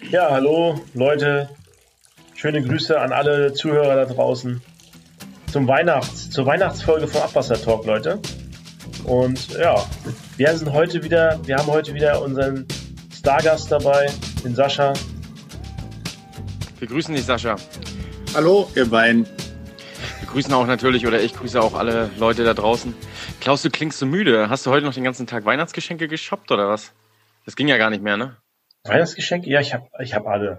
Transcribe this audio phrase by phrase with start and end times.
[0.00, 1.50] Ja, hallo Leute.
[2.34, 4.62] Schöne Grüße an alle Zuhörer da draußen.
[5.50, 8.20] Zum Weihnachts, zur Weihnachtsfolge von Abwasser Talk, Leute.
[9.04, 9.84] Und ja,
[10.36, 12.66] wir sind heute wieder, wir haben heute wieder unseren
[13.14, 14.10] Stargast dabei,
[14.44, 14.94] den Sascha.
[16.78, 17.56] Wir grüßen dich, Sascha.
[18.34, 19.26] Hallo, ihr beiden.
[20.20, 22.94] Wir grüßen auch natürlich, oder ich grüße auch alle Leute da draußen.
[23.40, 24.48] Klaus, du klingst so müde.
[24.48, 26.92] Hast du heute noch den ganzen Tag Weihnachtsgeschenke geshoppt oder was?
[27.44, 28.36] Das ging ja gar nicht mehr, ne?
[28.84, 29.48] Weihnachtsgeschenke?
[29.48, 30.58] Ja, ich habe ich hab alle.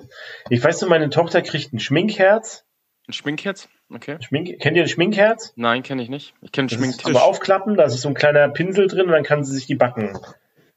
[0.49, 2.63] Ich weiß nur, meine Tochter kriegt ein Schminkherz.
[3.07, 3.67] Ein Schminkherz?
[3.93, 4.17] Okay.
[4.21, 5.51] Schmink, kennt ihr ein Schminkherz?
[5.57, 6.33] Nein, kenne ich nicht.
[6.41, 7.03] Ich kenne Das Schminktisch.
[7.09, 9.65] ist aber aufklappen, da ist so ein kleiner Pinsel drin und dann kann sie sich
[9.67, 10.17] die Backen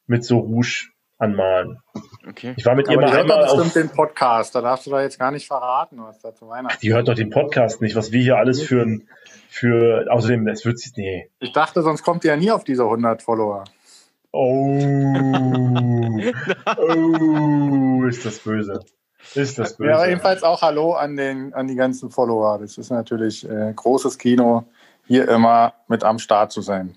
[0.07, 0.89] mit so Rouge
[1.19, 1.79] anmalen.
[2.29, 2.53] Okay.
[2.57, 3.91] Ich war mit ihr mal die hört einmal doch bestimmt auf.
[3.91, 4.55] den Podcast.
[4.55, 7.15] Da darfst du doch jetzt gar nicht verraten, was da zu Weihnachten Die hört doch
[7.15, 9.09] den Podcast nicht, was wir hier alles für ein,
[9.49, 11.31] für, außerdem, es wird sie, nee.
[11.39, 13.65] Ich dachte, sonst kommt ihr ja nie auf diese 100 Follower.
[14.39, 14.79] Oh,
[16.77, 18.81] oh, ist das böse.
[19.35, 19.91] Ist das böse.
[19.91, 22.59] Ja, jedenfalls auch Hallo an, den, an die ganzen Follower.
[22.59, 24.65] Das ist natürlich äh, großes Kino,
[25.07, 26.97] hier immer mit am Start zu sein.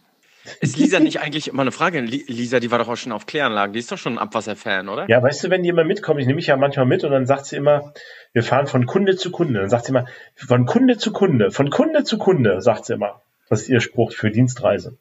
[0.62, 2.00] Ist Lisa nicht eigentlich immer eine Frage?
[2.02, 3.74] Li- Lisa, die war doch auch schon auf Kläranlagen.
[3.74, 5.08] Die ist doch schon ein Abwasserfan, oder?
[5.10, 7.26] Ja, weißt du, wenn die immer mitkommt, ich nehme mich ja manchmal mit und dann
[7.26, 7.94] sagt sie immer,
[8.34, 9.60] wir fahren von Kunde zu Kunde.
[9.60, 10.06] Dann sagt sie immer,
[10.36, 13.22] von Kunde zu Kunde, von Kunde zu Kunde, sagt sie immer.
[13.50, 14.98] Das ist ihr Spruch für Dienstreise.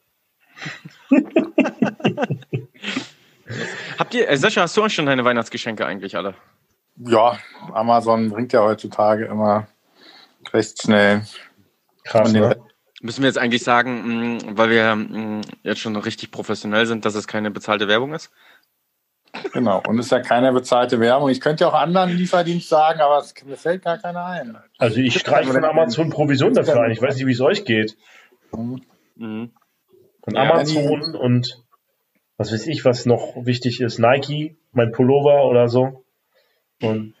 [3.97, 6.35] Habt ihr, äh, Sascha, hast du auch schon deine Weihnachtsgeschenke eigentlich alle?
[6.97, 7.39] Ja,
[7.73, 9.67] Amazon bringt ja heutzutage immer
[10.53, 11.23] recht schnell.
[12.03, 12.57] Krass, ne?
[13.01, 17.15] Müssen wir jetzt eigentlich sagen, mh, weil wir mh, jetzt schon richtig professionell sind, dass
[17.15, 18.29] es keine bezahlte Werbung ist?
[19.53, 19.81] Genau.
[19.87, 21.29] Und ist ja keine bezahlte Werbung.
[21.29, 24.57] Ich könnte ja auch anderen Lieferdienst sagen, aber es, mir fällt gar keiner ein.
[24.77, 26.91] Also ich streiche von Amazon Provision dafür ein.
[26.91, 27.95] Ich weiß nicht, wie es euch geht.
[28.53, 28.81] Hm.
[29.15, 29.51] Mhm.
[30.29, 31.63] Von Ja, Amazon und
[32.37, 33.99] was weiß ich, was noch wichtig ist.
[33.99, 36.05] Nike, mein Pullover oder so.
[36.81, 37.15] Und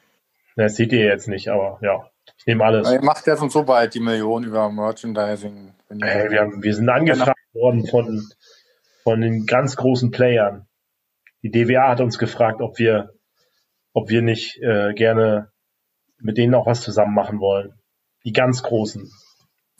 [0.55, 2.91] das seht ihr jetzt nicht, aber ja, ich nehme alles.
[2.91, 5.73] Ihr macht ja schon so bald die Million über Merchandising.
[6.01, 8.29] Hey, wir, haben, wir sind angefragt worden von,
[9.03, 10.67] von den ganz großen Playern.
[11.41, 13.09] Die DWA hat uns gefragt, ob wir,
[13.93, 15.51] ob wir nicht äh, gerne
[16.19, 17.73] mit denen auch was zusammen machen wollen.
[18.23, 19.09] Die ganz großen.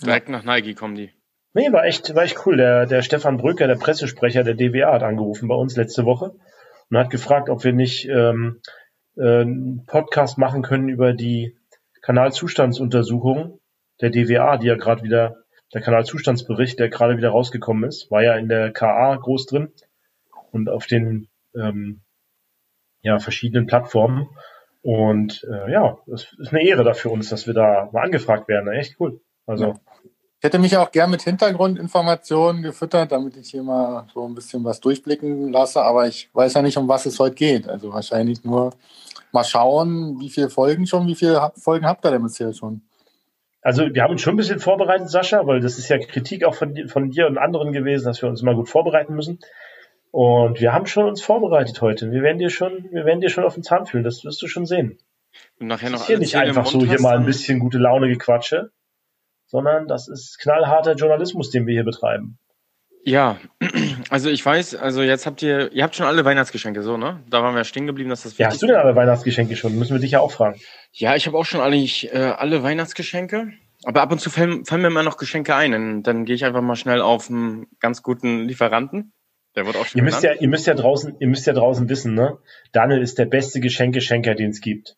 [0.02, 1.12] Direkt nach Nike kommen die.
[1.54, 2.58] Nee, war echt, war echt cool.
[2.58, 6.36] Der, der Stefan Brücker, der Pressesprecher der DWA, hat angerufen bei uns letzte Woche
[6.90, 8.62] und hat gefragt, ob wir nicht ähm,
[9.18, 11.58] äh, einen Podcast machen können über die
[12.02, 13.60] Kanalzustandsuntersuchung
[14.02, 15.38] der DWA, die ja gerade wieder,
[15.74, 19.72] der Kanalzustandsbericht, der gerade wieder rausgekommen ist, war ja in der KA groß drin
[20.52, 22.02] und auf den ähm,
[23.02, 24.30] ja, verschiedenen Plattformen.
[24.82, 28.48] Und äh, ja, es ist eine Ehre da für uns, dass wir da mal angefragt
[28.48, 28.72] werden.
[28.72, 29.20] Echt cool.
[29.46, 29.80] Also Ja.
[30.40, 34.64] Ich hätte mich auch gern mit Hintergrundinformationen gefüttert, damit ich hier mal so ein bisschen
[34.64, 37.68] was durchblicken lasse, aber ich weiß ja nicht, um was es heute geht.
[37.68, 38.72] Also wahrscheinlich nur
[39.34, 42.84] mal schauen, wie viele Folgen schon, wie viele Folgen habt ihr denn bisher schon?
[43.62, 46.56] Also wir haben uns schon ein bisschen vorbereitet, Sascha, weil das ist ja Kritik auch
[46.56, 49.40] von, dir- von dir und anderen gewesen, dass wir uns mal gut vorbereiten müssen.
[50.12, 52.12] Und wir haben schon uns vorbereitet heute.
[52.12, 54.48] Wir werden dir schon, wir werden dir schon auf den Zahn fühlen, das wirst du
[54.48, 55.00] schon sehen.
[55.60, 58.08] Und nachher Das noch ist hier nicht einfach so hier mal ein bisschen gute Laune
[58.08, 58.72] gequatsche,
[59.50, 62.38] sondern das ist knallharter Journalismus, den wir hier betreiben.
[63.04, 63.38] Ja,
[64.10, 67.24] also ich weiß, also jetzt habt ihr, ihr habt schon alle Weihnachtsgeschenke, so, ne?
[67.30, 69.78] Da waren wir stehen geblieben, dass das Ja, hast du denn alle Weihnachtsgeschenke schon?
[69.78, 70.60] Müssen wir dich ja auch fragen.
[70.92, 73.52] Ja, ich habe auch schon alle, ich, äh, alle Weihnachtsgeschenke.
[73.86, 75.72] Aber ab und zu fallen, fallen mir immer noch Geschenke ein.
[75.72, 79.14] Dann, dann gehe ich einfach mal schnell auf einen ganz guten Lieferanten.
[79.56, 81.90] Der wird auch schon Ihr müsst ja, ihr müsst ja draußen, ihr müsst ja draußen
[81.90, 82.38] wissen, ne?
[82.72, 84.98] Daniel ist der beste Geschenkeschenker, den es gibt.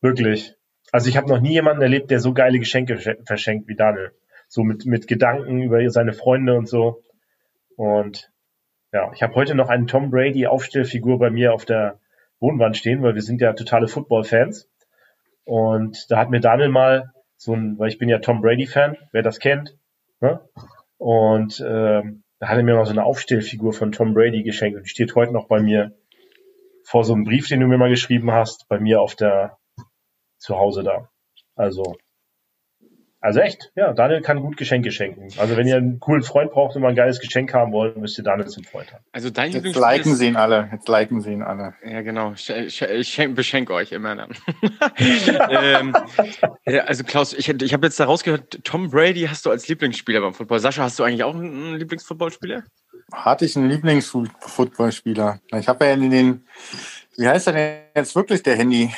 [0.00, 0.57] Wirklich.
[0.92, 4.12] Also ich habe noch nie jemanden erlebt, der so geile Geschenke sch- verschenkt wie Daniel.
[4.48, 7.02] So mit, mit Gedanken über seine Freunde und so.
[7.76, 8.30] Und
[8.92, 12.00] ja, ich habe heute noch einen Tom Brady Aufstellfigur bei mir auf der
[12.40, 14.70] Wohnwand stehen, weil wir sind ja totale Football-Fans.
[15.44, 19.22] Und da hat mir Daniel mal so ein, weil ich bin ja Tom Brady-Fan, wer
[19.22, 19.76] das kennt,
[20.20, 20.40] ne?
[20.96, 24.84] Und ähm, da hat er mir mal so eine Aufstellfigur von Tom Brady geschenkt und
[24.84, 25.92] die steht heute noch bei mir
[26.84, 29.57] vor so einem Brief, den du mir mal geschrieben hast, bei mir auf der
[30.38, 31.08] zu Hause da.
[31.56, 31.96] Also,
[33.20, 35.26] also echt, ja, Daniel kann gut Geschenke schenken.
[35.38, 38.16] Also wenn ihr einen coolen Freund braucht und mal ein geiles Geschenk haben wollt, müsst
[38.16, 39.02] ihr Daniel zum Freund haben.
[39.10, 40.68] Also dein Jetzt Lieblingsspiel liken ist- sie ihn alle.
[40.72, 41.74] Jetzt liken sie ihn alle.
[41.84, 42.32] Ja, genau.
[42.34, 44.30] Ich, ich, ich schenk- beschenke euch immer dann.
[45.50, 45.96] ähm,
[46.64, 50.20] ja, also Klaus, ich, ich habe jetzt da rausgehört, Tom Brady hast du als Lieblingsspieler
[50.20, 50.60] beim Football.
[50.60, 52.62] Sascha, hast du eigentlich auch einen Lieblingsfootballspieler?
[53.12, 55.40] Hatte ich einen Lieblingsfootballspieler?
[55.56, 56.46] Ich habe ja in den,
[57.16, 58.90] wie heißt er denn jetzt wirklich, der Handy?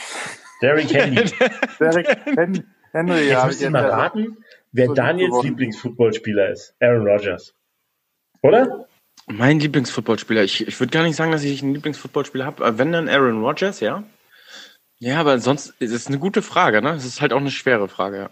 [0.61, 1.31] Derrick Henry.
[1.79, 3.67] Derek Hen Henry, Jetzt ja.
[3.67, 4.37] ihr mal raten,
[4.73, 5.43] wer so Daniels.
[5.43, 6.75] Lieblingsfootballspieler ist.
[6.81, 7.55] Aaron Rodgers.
[8.43, 8.87] Oder?
[9.27, 10.43] Mein Lieblingsfootballspieler.
[10.43, 12.79] Ich, ich würde gar nicht sagen, dass ich einen Lieblingsfootballspieler habe.
[12.79, 14.03] Wenn dann Aaron Rodgers, ja.
[14.99, 16.91] Ja, aber sonst ist es eine gute Frage, ne?
[16.91, 18.31] Es ist halt auch eine schwere Frage, ja.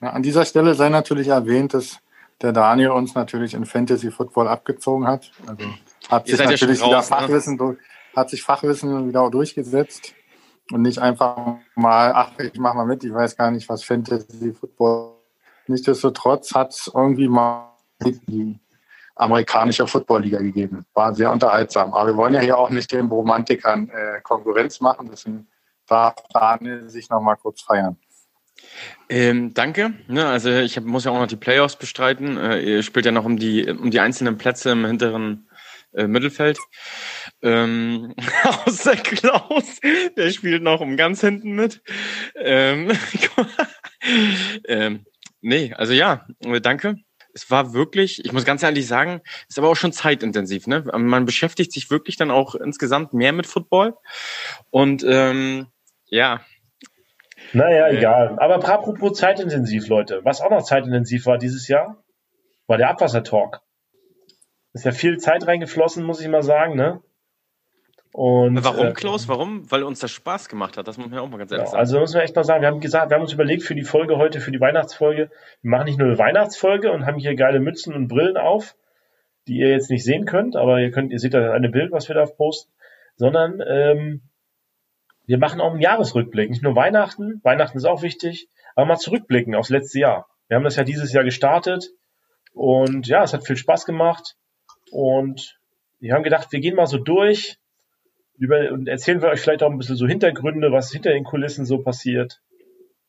[0.00, 0.10] ja.
[0.10, 1.98] An dieser Stelle sei natürlich erwähnt, dass
[2.40, 5.32] der Daniel uns natürlich in Fantasy Football abgezogen hat.
[5.46, 5.64] Also
[6.08, 7.16] hat sich natürlich ja wieder raus, ne?
[7.16, 7.76] Fachwissen, ne?
[8.14, 10.14] hat sich Fachwissen wieder durchgesetzt
[10.72, 14.52] und nicht einfach mal, ach, ich mach mal mit, ich weiß gar nicht, was Fantasy
[14.52, 15.14] Football.
[15.66, 18.58] Nichtsdestotrotz hat es irgendwie mal die
[19.16, 20.86] amerikanische Football-Liga gegeben.
[20.94, 21.92] War sehr unterhaltsam.
[21.92, 25.48] Aber wir wollen ja hier auch nicht den Romantikern äh, Konkurrenz machen, deswegen
[25.86, 27.96] darf Daniel sich noch mal kurz feiern.
[29.08, 29.94] Ähm, danke.
[30.08, 32.36] Ja, ne, also ich hab, muss ja auch noch die Playoffs bestreiten.
[32.36, 35.48] Äh, ihr spielt ja noch um die, um die einzelnen Plätze im hinteren
[35.94, 36.58] äh, Mittelfeld.
[37.42, 38.14] Ähm,
[38.66, 39.80] außer Klaus,
[40.16, 41.82] der spielt noch um ganz hinten mit.
[42.36, 42.90] Ähm,
[44.66, 45.06] ähm,
[45.40, 46.26] nee, also ja,
[46.62, 46.96] danke.
[47.34, 50.66] Es war wirklich, ich muss ganz ehrlich sagen, ist aber auch schon zeitintensiv.
[50.66, 50.84] Ne?
[50.96, 53.94] Man beschäftigt sich wirklich dann auch insgesamt mehr mit Football.
[54.70, 55.66] Und ähm,
[56.06, 56.40] ja,
[57.52, 58.36] naja, äh, egal.
[58.38, 60.24] Aber apropos zeitintensiv, Leute.
[60.24, 62.02] Was auch noch zeitintensiv war dieses Jahr,
[62.66, 63.60] war der Abwassertalk.
[64.72, 67.00] Ist ja viel Zeit reingeflossen, muss ich mal sagen, ne?
[68.20, 69.28] Und, Warum, äh, Klaus?
[69.28, 69.70] Warum?
[69.70, 70.88] Weil uns das Spaß gemacht hat.
[70.88, 71.78] Das muss man ja auch mal ganz ehrlich ja, sagen.
[71.78, 73.84] Also müssen wir echt mal sagen, wir haben gesagt, wir haben uns überlegt für die
[73.84, 75.30] Folge heute, für die Weihnachtsfolge,
[75.62, 78.74] wir machen nicht nur eine Weihnachtsfolge und haben hier geile Mützen und Brillen auf,
[79.46, 82.08] die ihr jetzt nicht sehen könnt, aber ihr könnt, ihr seht da eine Bild, was
[82.08, 82.72] wir da posten,
[83.14, 84.22] sondern ähm,
[85.26, 86.50] wir machen auch einen Jahresrückblick.
[86.50, 90.26] Nicht nur Weihnachten, Weihnachten ist auch wichtig, aber mal zurückblicken aufs letzte Jahr.
[90.48, 91.90] Wir haben das ja dieses Jahr gestartet
[92.52, 94.34] und ja, es hat viel Spaß gemacht
[94.90, 95.60] und
[96.00, 97.60] wir haben gedacht, wir gehen mal so durch
[98.38, 101.66] über, und erzählen wir euch vielleicht auch ein bisschen so Hintergründe, was hinter den Kulissen
[101.66, 102.40] so passiert.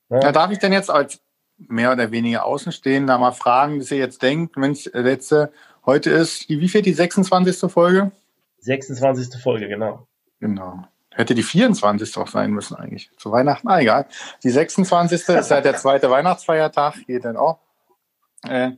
[0.09, 1.21] Ja, ja darf ich denn jetzt als
[1.57, 5.51] mehr oder weniger Außenstehender mal fragen, dass ihr jetzt denkt, Mensch, letzte,
[5.85, 7.71] heute ist die, wie viel, die 26.
[7.71, 8.11] Folge?
[8.59, 9.41] 26.
[9.41, 10.07] Folge, genau.
[10.39, 10.83] Genau.
[11.11, 12.17] Hätte die 24.
[12.17, 13.11] auch sein müssen eigentlich.
[13.17, 14.05] Zu Weihnachten, ah, egal.
[14.43, 15.27] Die 26.
[15.35, 17.59] ist ja der zweite Weihnachtsfeiertag, geht dann auch.
[18.47, 18.71] Äh,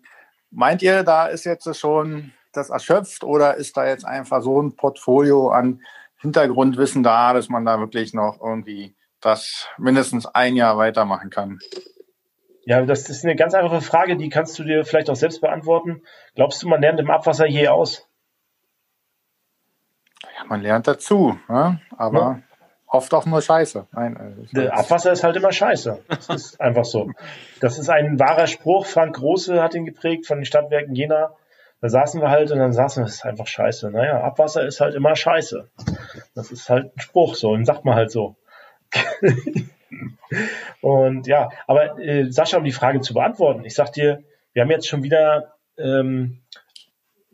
[0.50, 4.76] meint ihr, da ist jetzt schon das erschöpft oder ist da jetzt einfach so ein
[4.76, 5.82] Portfolio an
[6.22, 11.60] Hintergrundwissen da, dass man da wirklich noch irgendwie das mindestens ein Jahr weitermachen kann?
[12.64, 16.04] Ja, das ist eine ganz einfache Frage, die kannst du dir vielleicht auch selbst beantworten.
[16.36, 18.08] Glaubst du, man lernt im Abwasser je aus?
[20.24, 21.82] Ja, man lernt dazu, ne?
[21.98, 22.42] aber ja.
[22.86, 23.88] oft auch nur Scheiße.
[23.92, 26.04] Nein, also Abwasser ist halt immer Scheiße.
[26.08, 27.12] Das ist einfach so.
[27.60, 28.86] Das ist ein wahrer Spruch.
[28.86, 31.34] Frank Große hat ihn geprägt von den Stadtwerken Jena.
[31.82, 33.90] Da saßen wir halt und dann saßen wir, das ist einfach Scheiße.
[33.92, 35.70] Naja, Abwasser ist halt immer Scheiße.
[36.36, 38.36] Das ist halt ein Spruch so, und sagt man halt so.
[40.82, 44.24] und ja, aber äh, Sascha, um die Frage zu beantworten, ich sag dir,
[44.54, 46.42] wir haben jetzt schon wieder ähm,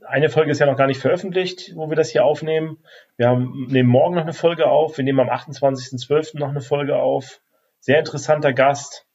[0.08, 2.78] eine Folge ist ja noch gar nicht veröffentlicht, wo wir das hier aufnehmen.
[3.18, 4.98] Wir haben, nehmen morgen noch eine Folge auf.
[4.98, 6.40] Wir nehmen am 28.12.
[6.40, 7.42] noch eine Folge auf.
[7.80, 9.06] Sehr interessanter Gast.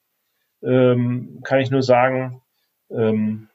[0.63, 2.43] Ähm, kann ich nur sagen.
[2.91, 3.49] Ähm,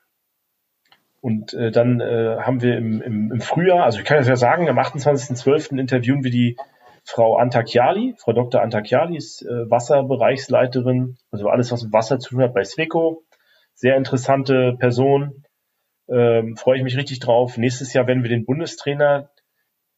[1.28, 4.38] und äh, dann äh, haben wir im, im, im Frühjahr, also ich kann das ja
[4.38, 5.78] sagen, am 28.12.
[5.78, 6.56] interviewen wir die
[7.04, 8.16] Frau Antakiali.
[8.18, 8.62] Frau Dr.
[8.62, 13.26] Antakiali ist äh, Wasserbereichsleiterin, also alles, was mit Wasser zu tun hat bei Sweco.
[13.74, 15.44] Sehr interessante Person.
[16.08, 17.58] Ähm, freue ich mich richtig drauf.
[17.58, 19.30] Nächstes Jahr werden wir den Bundestrainer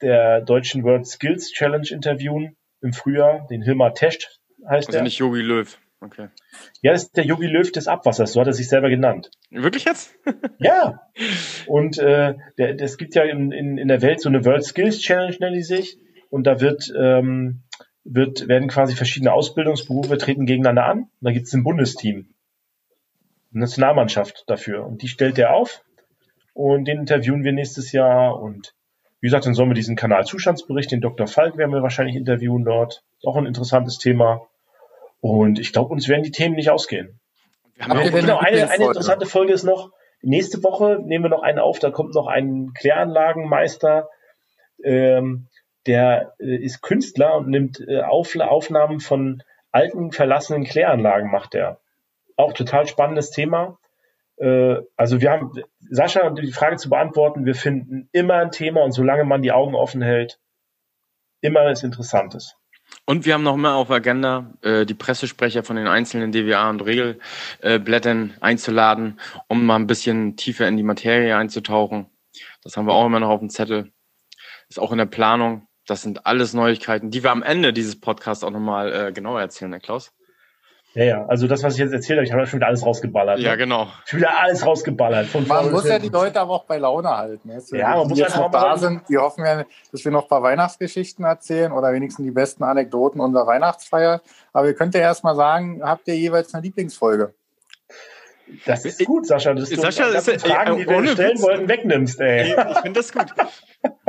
[0.02, 5.02] der deutschen World Skills Challenge interviewen im Frühjahr, den Hilmar Tescht heißt also er.
[5.02, 5.78] Also nicht Yogi Löw.
[6.02, 6.30] Okay.
[6.82, 9.32] Ja, das ist der Yogi Löw des Abwassers, so hat er sich selber genannt.
[9.50, 10.16] Wirklich jetzt?
[10.60, 11.02] ja.
[11.68, 15.00] Und äh, der, es gibt ja in, in, in der Welt so eine World Skills
[15.00, 15.98] Challenge, nenne ich sich.
[16.30, 17.64] Und da wird, ähm,
[18.06, 21.00] wird, werden quasi verschiedene Ausbildungsberufe treten gegeneinander an.
[21.00, 22.30] Und da gibt es ein Bundesteam.
[23.52, 24.86] Eine Nationalmannschaft dafür.
[24.86, 25.84] Und die stellt er auf
[26.54, 28.40] und den interviewen wir nächstes Jahr.
[28.40, 28.74] Und
[29.20, 31.28] wie gesagt, dann sollen wir diesen Kanal Zustandsbericht, den Dr.
[31.28, 33.04] Falk werden wir wahrscheinlich interviewen dort.
[33.18, 34.49] Ist auch ein interessantes Thema.
[35.22, 37.20] Und ich glaube, uns werden die Themen nicht ausgehen.
[37.80, 41.80] Aber genau, eine, eine interessante Folge ist noch, nächste Woche nehmen wir noch einen auf,
[41.80, 44.10] da kommt noch ein Kläranlagenmeister,
[44.84, 45.48] ähm,
[45.86, 51.80] der äh, ist Künstler und nimmt äh, auf, Aufnahmen von alten, verlassenen Kläranlagen, macht er.
[52.36, 53.80] Auch total spannendes Thema.
[54.38, 55.54] Äh, also wir haben,
[55.90, 59.52] Sascha, um die Frage zu beantworten, wir finden immer ein Thema und solange man die
[59.52, 60.40] Augen offen hält,
[61.42, 62.59] immer ist Interessantes.
[63.06, 66.82] Und wir haben noch mehr auf Agenda, äh, die Pressesprecher von den einzelnen DWA und
[66.82, 72.06] Regelblättern einzuladen, um mal ein bisschen tiefer in die Materie einzutauchen.
[72.64, 73.92] Das haben wir auch immer noch auf dem Zettel.
[74.70, 75.68] Ist auch in der Planung.
[75.88, 79.72] Das sind alles Neuigkeiten, die wir am Ende dieses Podcasts auch nochmal äh, genauer erzählen,
[79.72, 80.14] Herr Klaus.
[80.96, 83.40] Ja, ja, also das, was ich jetzt erzählt habe, ich habe schon wieder alles rausgeballert.
[83.40, 83.58] Ja, ne?
[83.58, 83.88] genau.
[84.06, 85.28] Schon wieder alles rausgeballert.
[85.28, 86.10] Von Man vorne muss ja die.
[86.10, 87.50] Leute aber auch bei Laune halten.
[87.50, 87.78] Weißt du?
[87.78, 90.24] Ja, man die muss jetzt einfach noch da sind, die hoffen ja, dass wir noch
[90.24, 94.22] ein paar Weihnachtsgeschichten erzählen oder wenigstens die besten Anekdoten unserer Weihnachtsfeier.
[94.52, 97.34] Aber ihr könnt ja erst mal sagen, habt ihr jeweils eine Lieblingsfolge?
[98.66, 101.42] Das ist gut, Sascha, dass du Sascha, ist- Fragen, die wir stellen Witz.
[101.42, 102.52] wollten, wegnimmst, ey.
[102.72, 103.26] Ich finde das gut.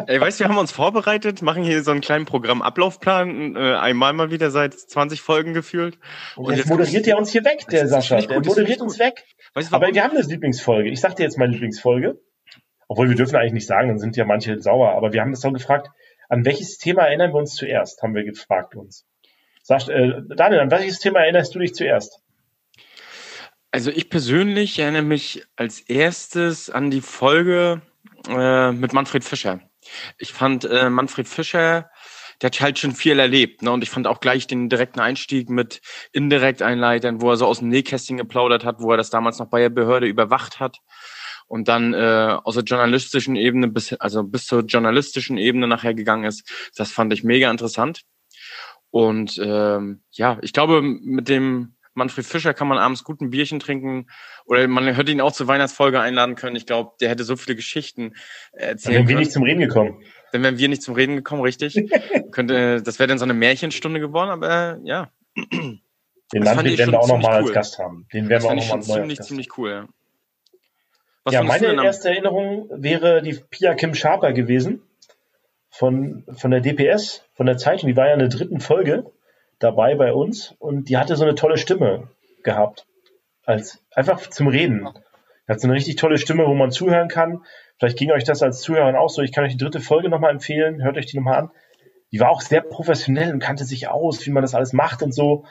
[0.06, 4.12] Ey, weißt du, wir haben uns vorbereitet, machen hier so einen kleinen Programmablaufplan, äh, einmal
[4.12, 5.98] mal wieder seit 20 Folgen gefühlt.
[6.36, 8.18] Und jetzt moderiert er uns hier weg, der Sascha.
[8.18, 9.24] ich Der gut, das moderiert ich uns weg.
[9.54, 10.90] Weißt du, Aber wir haben eine Lieblingsfolge.
[10.90, 12.18] Ich sag dir jetzt meine Lieblingsfolge.
[12.88, 14.92] Obwohl wir dürfen eigentlich nicht sagen, dann sind ja manche sauer.
[14.96, 15.88] Aber wir haben das doch gefragt,
[16.28, 19.06] an welches Thema erinnern wir uns zuerst, haben wir gefragt uns.
[19.62, 22.19] Sag, äh, Daniel, an welches Thema erinnerst du dich zuerst?
[23.72, 27.82] Also ich persönlich erinnere mich als erstes an die Folge
[28.28, 29.60] äh, mit Manfred Fischer.
[30.18, 31.88] Ich fand äh, Manfred Fischer,
[32.40, 33.70] der hat halt schon viel erlebt, ne?
[33.70, 37.60] Und ich fand auch gleich den direkten Einstieg mit indirekt einleitern, wo er so aus
[37.60, 40.78] dem Nähkästchen geplaudert hat, wo er das damals noch bei der Behörde überwacht hat.
[41.46, 46.24] Und dann äh, aus der journalistischen Ebene bis, also bis zur journalistischen Ebene nachher gegangen
[46.24, 46.48] ist.
[46.76, 48.02] Das fand ich mega interessant.
[48.90, 53.60] Und ähm, ja, ich glaube, mit dem Manfred Fischer kann man abends gut ein Bierchen
[53.60, 54.08] trinken
[54.46, 56.56] oder man hätte ihn auch zur Weihnachtsfolge einladen können.
[56.56, 58.14] Ich glaube, der hätte so viele Geschichten
[58.52, 60.02] Dann erzählen wären wir nicht zum Reden gekommen.
[60.32, 61.76] Dann wären wir nicht zum Reden gekommen, richtig.
[62.30, 65.10] Könnte, das wäre dann so eine Märchenstunde geworden, aber ja,
[66.32, 67.54] Den Das Manfred werden wir auch nochmal als cool.
[67.54, 68.06] Gast haben.
[68.12, 69.70] Den das werden wir auch nochmal als ziemlich, Gast ziemlich cool.
[69.70, 69.88] Ja.
[71.24, 74.82] Was ja, meine erste Erinnerung wäre die Pia Kim Sharper gewesen
[75.68, 77.88] von, von der DPS, von der Zeitung.
[77.88, 79.12] Die war ja in der dritten Folge
[79.60, 82.08] dabei bei uns und die hatte so eine tolle Stimme
[82.42, 82.86] gehabt.
[83.44, 84.88] Als, einfach zum Reden.
[85.46, 87.44] Die hat so eine richtig tolle Stimme, wo man zuhören kann.
[87.78, 89.22] Vielleicht ging euch das als Zuhörer auch so.
[89.22, 90.82] Ich kann euch die dritte Folge nochmal empfehlen.
[90.82, 91.50] Hört euch die nochmal an.
[92.12, 95.12] Die war auch sehr professionell und kannte sich aus, wie man das alles macht und
[95.12, 95.44] so.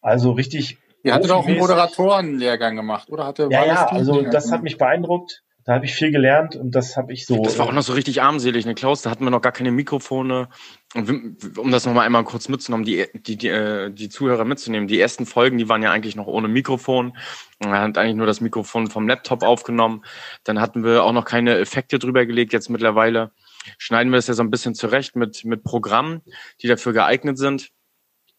[0.00, 1.58] Also richtig Ihr hattet auch einen.
[1.58, 3.26] Moderatorenlehrgang gemacht, oder?
[3.26, 5.44] Hatte Ja, ja, also das hat mich beeindruckt.
[5.66, 7.42] Da habe ich viel gelernt und das habe ich so.
[7.42, 9.02] Das war auch noch so richtig armselig, ne, Klaus?
[9.02, 10.48] Da hatten wir noch gar keine Mikrofone.
[10.94, 14.86] Und um das nochmal einmal kurz mitzunehmen, die, die, die, äh, die Zuhörer mitzunehmen.
[14.86, 17.16] Die ersten Folgen, die waren ja eigentlich noch ohne Mikrofon.
[17.58, 20.04] Man hat eigentlich nur das Mikrofon vom Laptop aufgenommen.
[20.44, 22.52] Dann hatten wir auch noch keine Effekte drüber gelegt.
[22.52, 23.32] Jetzt mittlerweile
[23.76, 26.22] schneiden wir es ja so ein bisschen zurecht mit, mit Programmen,
[26.62, 27.72] die dafür geeignet sind.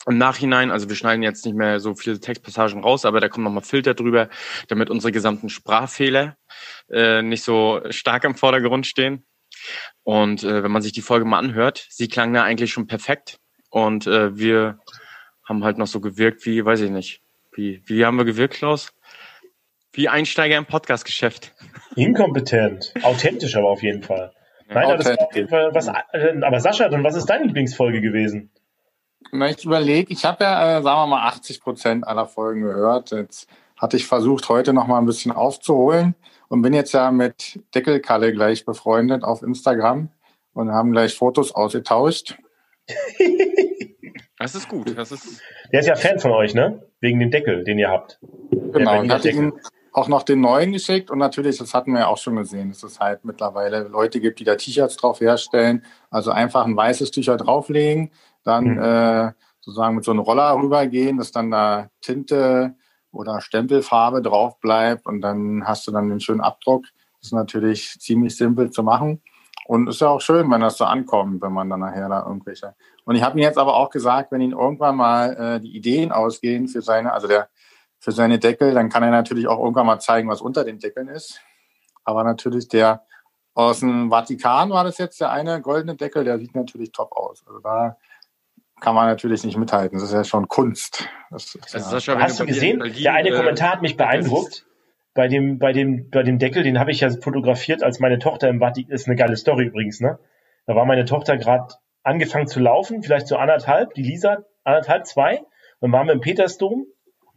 [0.07, 3.43] Im Nachhinein, also wir schneiden jetzt nicht mehr so viele Textpassagen raus, aber da kommen
[3.43, 4.29] nochmal Filter drüber,
[4.69, 6.37] damit unsere gesamten Sprachfehler
[6.89, 9.25] äh, nicht so stark im Vordergrund stehen.
[10.03, 13.37] Und äh, wenn man sich die Folge mal anhört, sie klang da eigentlich schon perfekt.
[13.69, 14.79] Und äh, wir
[15.43, 17.21] haben halt noch so gewirkt wie, weiß ich nicht,
[17.53, 18.93] wie, wie haben wir gewirkt, Klaus?
[19.91, 21.53] Wie Einsteiger im Podcast-Geschäft.
[21.95, 22.93] Inkompetent.
[23.01, 24.31] Authentisch aber auf jeden Fall.
[24.69, 25.87] Nein, aber das war auf jeden Fall was.
[25.87, 28.51] äh, Aber Sascha, dann was ist deine Lieblingsfolge gewesen?
[29.31, 33.11] Na, ich überlege, ich habe ja, äh, sagen wir mal, 80 Prozent aller Folgen gehört.
[33.11, 36.15] Jetzt hatte ich versucht, heute noch mal ein bisschen aufzuholen
[36.47, 40.09] und bin jetzt ja mit Deckelkalle gleich befreundet auf Instagram
[40.53, 42.37] und haben gleich Fotos ausgetauscht.
[44.39, 44.97] Das ist gut.
[44.97, 45.41] Das ist,
[45.73, 46.85] Der ist ja Fan von euch, ne?
[47.01, 48.19] Wegen dem Deckel, den ihr habt.
[48.51, 49.45] Genau, und hatte Deckel.
[49.45, 49.53] ihm
[49.93, 52.83] auch noch den neuen geschickt und natürlich, das hatten wir ja auch schon gesehen, dass
[52.83, 55.83] es halt mittlerweile Leute gibt, die da T-Shirts drauf herstellen.
[56.11, 58.11] Also einfach ein weißes T-Shirt drauflegen,
[58.47, 58.79] dann Mhm.
[58.79, 62.75] äh, sozusagen mit so einem Roller rübergehen, dass dann da Tinte
[63.11, 66.85] oder Stempelfarbe drauf bleibt und dann hast du dann den schönen Abdruck.
[67.19, 69.21] Das ist natürlich ziemlich simpel zu machen.
[69.65, 72.73] Und ist ja auch schön, wenn das so ankommt, wenn man dann nachher da irgendwelche.
[73.03, 76.13] Und ich habe ihm jetzt aber auch gesagt, wenn ihn irgendwann mal äh, die Ideen
[76.13, 77.49] ausgehen für seine, also der
[77.99, 81.09] für seine Deckel, dann kann er natürlich auch irgendwann mal zeigen, was unter den Deckeln
[81.09, 81.41] ist.
[82.05, 83.03] Aber natürlich der
[83.55, 87.43] aus dem Vatikan war das jetzt der eine goldene Deckel, der sieht natürlich top aus.
[87.47, 87.97] Also da
[88.79, 89.97] kann man natürlich nicht mithalten.
[89.97, 91.09] Das ist ja schon Kunst.
[91.31, 92.79] Das ist also ja, Sascha, Hast du gesehen?
[92.79, 94.65] Berlin, Der eine äh, Kommentar hat mich beeindruckt.
[95.13, 98.49] Bei dem, bei dem, bei dem Deckel, den habe ich ja fotografiert, als meine Tochter
[98.49, 100.19] im Vatikan, ist eine geile Story übrigens, ne?
[100.67, 105.41] Da war meine Tochter gerade angefangen zu laufen, vielleicht so anderthalb, die Lisa, anderthalb, zwei.
[105.81, 106.85] Dann waren wir im Petersdom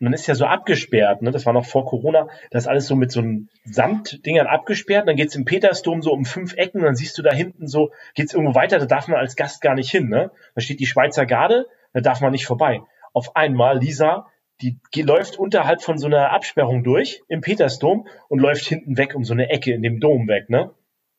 [0.06, 1.30] dann ist ja so abgesperrt, ne?
[1.30, 5.02] Das war noch vor Corona, das ist alles so mit so einem Samtdingern abgesperrt.
[5.02, 7.66] Und dann geht's im Petersdom so um fünf Ecken und dann siehst du da hinten
[7.66, 10.30] so, geht's irgendwo weiter, da darf man als Gast gar nicht hin, ne?
[10.54, 12.80] Da steht die Schweizer Garde, da darf man nicht vorbei.
[13.12, 14.26] Auf einmal, Lisa,
[14.62, 19.24] die läuft unterhalb von so einer Absperrung durch im Petersdom und läuft hinten weg um
[19.24, 20.74] so eine Ecke in dem Dom weg, ne?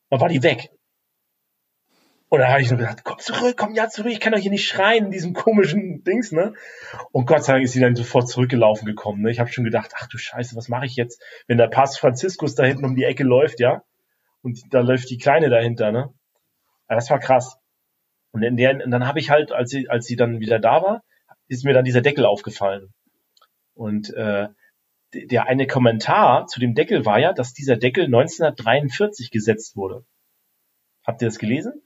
[0.10, 0.70] Dann war die weg.
[2.32, 4.52] Und da habe ich so gedacht, komm zurück, komm ja zurück, ich kann doch hier
[4.52, 6.54] nicht schreien in diesem komischen Dings, ne?
[7.12, 9.32] Und Gott sei Dank ist sie dann sofort zurückgelaufen gekommen, ne?
[9.32, 12.56] Ich habe schon gedacht, ach du Scheiße, was mache ich jetzt, wenn der Papst Franziskus
[12.56, 13.84] da hinten um die Ecke läuft, ja?
[14.44, 16.14] Und da läuft die Kleine dahinter, ne?
[16.88, 17.58] Ja, das war krass.
[18.32, 20.82] Und in der, und dann habe ich halt, als sie, als sie dann wieder da
[20.82, 21.04] war,
[21.50, 22.94] ist mir dann dieser Deckel aufgefallen.
[23.74, 24.48] Und äh,
[25.14, 30.06] der eine Kommentar zu dem Deckel war ja, dass dieser Deckel 1943 gesetzt wurde.
[31.06, 31.82] Habt ihr das gelesen?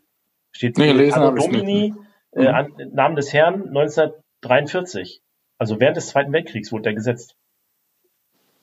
[0.55, 1.93] Steht nee, gelesen Anno Domini,
[2.31, 5.21] äh, an, Namen des Herrn 1943.
[5.57, 7.35] Also während des Zweiten Weltkriegs wurde der gesetzt.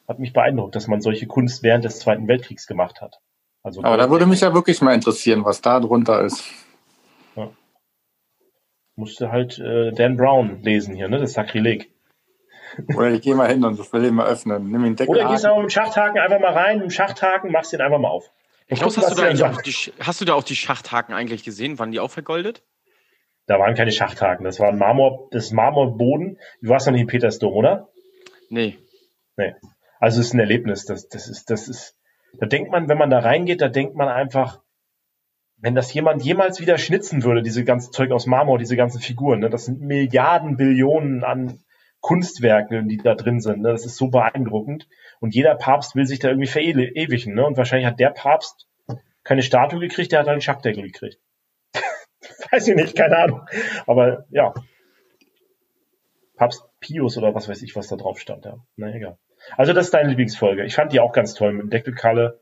[0.09, 3.19] Hat mich beeindruckt, dass man solche Kunst während des Zweiten Weltkriegs gemacht hat.
[3.63, 6.43] Also Aber da würde mich ja wirklich mal interessieren, was da drunter ist.
[7.37, 7.51] Ja.
[8.97, 11.19] Musste halt äh, Dan Brown lesen hier, ne?
[11.19, 11.93] Das Sakrileg.
[12.97, 14.71] Oder ich gehe mal hin und will ihn mal öffnen.
[14.71, 17.53] Nimm den Deckel Oder gehst du mit dem Schachthaken einfach mal rein, mit dem Schachthaken
[17.53, 18.33] machst den einfach mal auf.
[18.67, 21.45] Ich glaub, hast, du da eigentlich auch die, hast du da auch die Schachthaken eigentlich
[21.45, 21.79] gesehen?
[21.79, 22.63] Waren die auch vergoldet?
[23.47, 26.39] Da waren keine Schachthaken, das war ein Marmor, das Marmorboden.
[26.61, 27.89] Du warst noch nicht in Petersdom, oder?
[28.49, 28.79] Nee.
[29.37, 29.55] Nee.
[29.99, 30.85] Also es ist ein Erlebnis.
[30.85, 31.97] Das, das ist, das ist,
[32.39, 34.61] da denkt man, wenn man da reingeht, da denkt man einfach,
[35.57, 39.41] wenn das jemand jemals wieder schnitzen würde, diese ganze Zeug aus Marmor, diese ganzen Figuren,
[39.41, 41.62] ne, das sind Milliarden, Billionen an
[42.03, 43.63] Kunstwerke, die da drin sind.
[43.63, 44.89] Ne, das ist so beeindruckend.
[45.21, 47.35] Und jeder Papst will sich da irgendwie verewigen.
[47.35, 47.47] Ne?
[47.47, 48.69] Und wahrscheinlich hat der Papst
[49.25, 51.21] keine Statue gekriegt, der hat einen Schackdeckel gekriegt.
[52.51, 53.47] weiß ich nicht, keine Ahnung.
[53.87, 54.53] Aber ja.
[56.37, 58.45] Papst Pius oder was weiß ich, was da drauf stand.
[58.45, 58.59] Ja.
[58.77, 59.17] Na egal.
[59.57, 60.65] Also das ist deine Lieblingsfolge.
[60.65, 62.41] Ich fand die auch ganz toll mit Deckelkalle.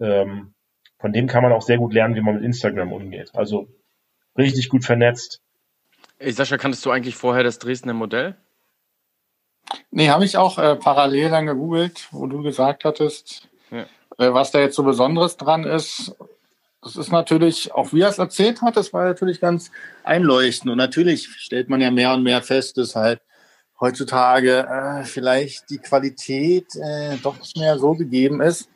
[0.00, 0.54] Ähm,
[0.98, 3.32] von dem kann man auch sehr gut lernen, wie man mit Instagram umgeht.
[3.34, 3.68] Also
[4.38, 5.42] richtig gut vernetzt.
[6.18, 8.36] Ey, Sascha, kanntest du eigentlich vorher das Dresdner Modell?
[9.90, 13.86] Nee, habe ich auch äh, parallel dann gegoogelt, wo du gesagt hattest, ja.
[14.18, 16.14] äh, was da jetzt so Besonderes dran ist.
[16.82, 19.70] Das ist natürlich, auch wie er es erzählt hat, das war natürlich ganz
[20.04, 20.70] einleuchtend.
[20.70, 23.20] Und natürlich stellt man ja mehr und mehr fest, dass halt
[23.80, 28.68] heutzutage äh, vielleicht die Qualität äh, doch nicht mehr so gegeben ist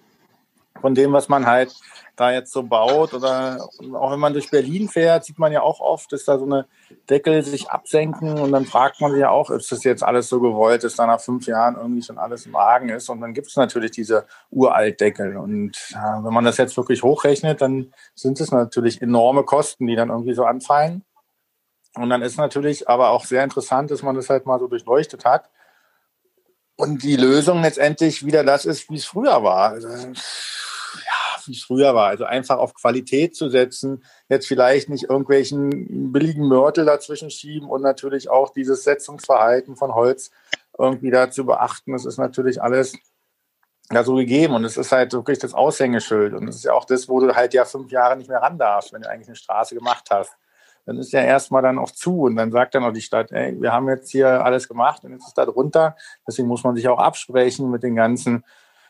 [0.81, 1.73] von dem, was man halt
[2.21, 3.15] da jetzt so baut.
[3.15, 6.45] Oder auch wenn man durch Berlin fährt, sieht man ja auch oft, dass da so
[6.45, 6.67] eine
[7.09, 10.41] Deckel sich absenken und dann fragt man sich ja auch, ist das jetzt alles so
[10.41, 13.09] gewollt, dass da nach fünf Jahren irgendwie schon alles im Argen ist.
[13.09, 15.37] Und dann gibt es natürlich diese Uraltdeckel.
[15.37, 19.97] Und ja, wenn man das jetzt wirklich hochrechnet, dann sind es natürlich enorme Kosten, die
[19.97, 21.05] dann irgendwie so anfallen.
[21.97, 25.25] Und dann ist natürlich aber auch sehr interessant, dass man das halt mal so durchleuchtet
[25.25, 25.51] hat.
[26.77, 29.71] Und die Lösung letztendlich wieder das ist, wie es früher war.
[29.71, 32.09] Also, ja, wie es früher war.
[32.09, 37.83] Also einfach auf Qualität zu setzen, jetzt vielleicht nicht irgendwelchen billigen Mörtel dazwischen schieben und
[37.83, 40.31] natürlich auch dieses Setzungsverhalten von Holz
[40.79, 41.93] irgendwie da zu beachten.
[41.93, 42.95] Das ist natürlich alles
[43.93, 46.85] ja so gegeben und es ist halt wirklich das Aushängeschild und es ist ja auch
[46.85, 49.37] das, wo du halt ja fünf Jahre nicht mehr ran darfst, wenn du eigentlich eine
[49.37, 50.37] Straße gemacht hast
[50.87, 53.61] dann ist ja erstmal dann auch zu und dann sagt dann auch die Stadt, ey,
[53.61, 55.97] wir haben jetzt hier alles gemacht und jetzt ist da drunter.
[56.27, 58.45] Deswegen muss man sich auch absprechen mit den ganzen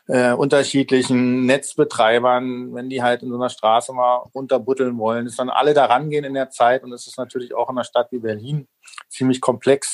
[0.07, 5.49] äh, unterschiedlichen Netzbetreibern, wenn die halt in so einer Straße mal runterbutteln wollen, dass dann
[5.49, 8.19] alle da rangehen in der Zeit und es ist natürlich auch in einer Stadt wie
[8.19, 8.67] Berlin
[9.09, 9.93] ziemlich komplex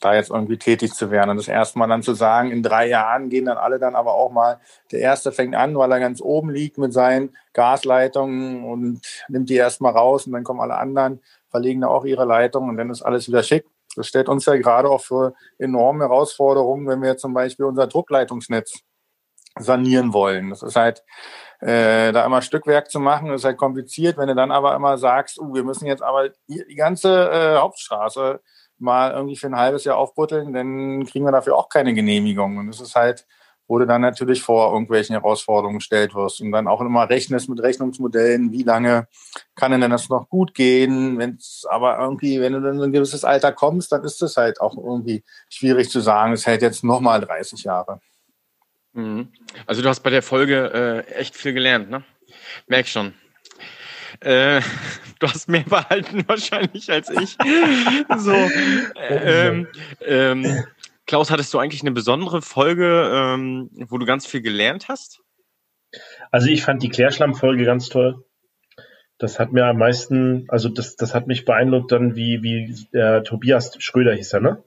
[0.00, 1.30] da jetzt irgendwie tätig zu werden.
[1.30, 4.14] Und das erste Mal dann zu sagen, in drei Jahren gehen dann alle dann aber
[4.14, 4.60] auch mal,
[4.92, 9.56] der erste fängt an, weil er ganz oben liegt mit seinen Gasleitungen und nimmt die
[9.56, 13.02] erstmal raus und dann kommen alle anderen, verlegen da auch ihre Leitungen und dann ist
[13.02, 13.64] alles wieder schick.
[13.96, 18.82] Das stellt uns ja gerade auch für enorme Herausforderungen, wenn wir zum Beispiel unser Druckleitungsnetz
[19.58, 20.50] sanieren wollen.
[20.50, 21.04] Das ist halt,
[21.60, 24.16] äh, da immer Stückwerk zu machen, ist halt kompliziert.
[24.16, 28.40] Wenn du dann aber immer sagst, uh, wir müssen jetzt aber die ganze äh, Hauptstraße
[28.78, 32.58] mal irgendwie für ein halbes Jahr aufbutteln, dann kriegen wir dafür auch keine Genehmigung.
[32.58, 33.26] Und es ist halt,
[33.66, 37.60] wo du dann natürlich vor irgendwelchen Herausforderungen gestellt wirst und dann auch immer rechnest mit
[37.60, 39.08] Rechnungsmodellen, wie lange
[39.56, 42.92] kann denn das noch gut gehen, wenn es aber irgendwie, wenn du dann in ein
[42.92, 46.82] gewisses Alter kommst, dann ist es halt auch irgendwie schwierig zu sagen, es hält jetzt
[46.82, 48.00] nochmal 30 Jahre.
[48.92, 49.28] Mhm.
[49.66, 52.04] Also du hast bei der Folge äh, echt viel gelernt, ne?
[52.66, 53.14] Merk schon.
[54.20, 54.60] Äh,
[55.20, 57.36] du hast mehr behalten wahrscheinlich als ich.
[58.18, 58.34] so,
[59.08, 59.68] ähm,
[60.00, 60.64] ähm,
[61.06, 65.20] Klaus, hattest du eigentlich eine besondere Folge, ähm, wo du ganz viel gelernt hast?
[66.30, 68.24] Also ich fand die Klärschlamm-Folge ganz toll.
[69.16, 73.24] Das hat mir am meisten, also das, das hat mich beeindruckt dann, wie, wie der
[73.24, 74.62] Tobias Schröder hieß er, ne?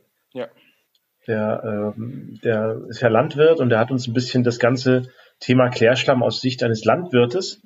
[1.31, 5.03] Der, ähm, der ist ja Landwirt und der hat uns ein bisschen das ganze
[5.39, 7.61] Thema Klärschlamm aus Sicht eines Landwirtes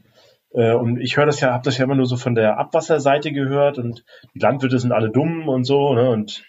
[0.56, 3.34] äh, und ich höre das ja, habe das ja immer nur so von der Abwasserseite
[3.34, 6.10] gehört und die Landwirte sind alle dumm und so, ne?
[6.10, 6.46] Und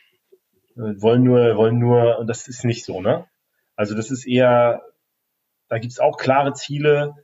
[0.76, 3.26] äh, wollen nur, wollen nur, und das ist nicht so, ne?
[3.74, 4.82] Also das ist eher,
[5.68, 7.14] da gibt's auch klare Ziele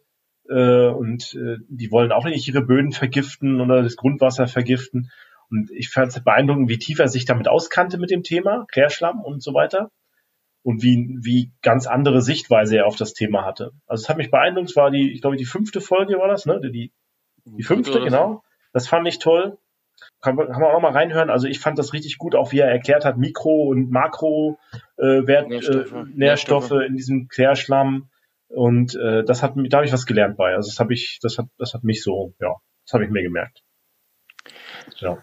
[0.48, 5.11] äh, und äh, die wollen auch nicht ihre Böden vergiften oder das Grundwasser vergiften.
[5.53, 9.21] Und ich fand es beeindruckend, wie tief er sich damit auskannte mit dem Thema, Klärschlamm
[9.21, 9.91] und so weiter
[10.62, 13.73] und wie, wie ganz andere Sichtweise er auf das Thema hatte.
[13.87, 16.47] Also es hat mich beeindruckt, es war die, ich glaube, die fünfte Folge war das,
[16.47, 16.59] ne?
[16.61, 16.91] Die,
[17.45, 18.43] die fünfte, genau.
[18.73, 19.59] Das fand ich toll.
[20.23, 21.29] Kann, kann man auch mal reinhören.
[21.29, 25.49] Also ich fand das richtig gut, auch wie er erklärt hat, Mikro- und Makro-Wert, äh,
[25.49, 28.09] Nährstoffe, äh, Nährstoffe in diesem Querschlamm.
[28.49, 30.55] Und äh, das hat da habe ich was gelernt bei.
[30.55, 32.55] Also das habe ich, das hat, das hat mich so, ja,
[32.87, 33.62] das habe ich mir gemerkt.
[34.97, 35.19] Ja.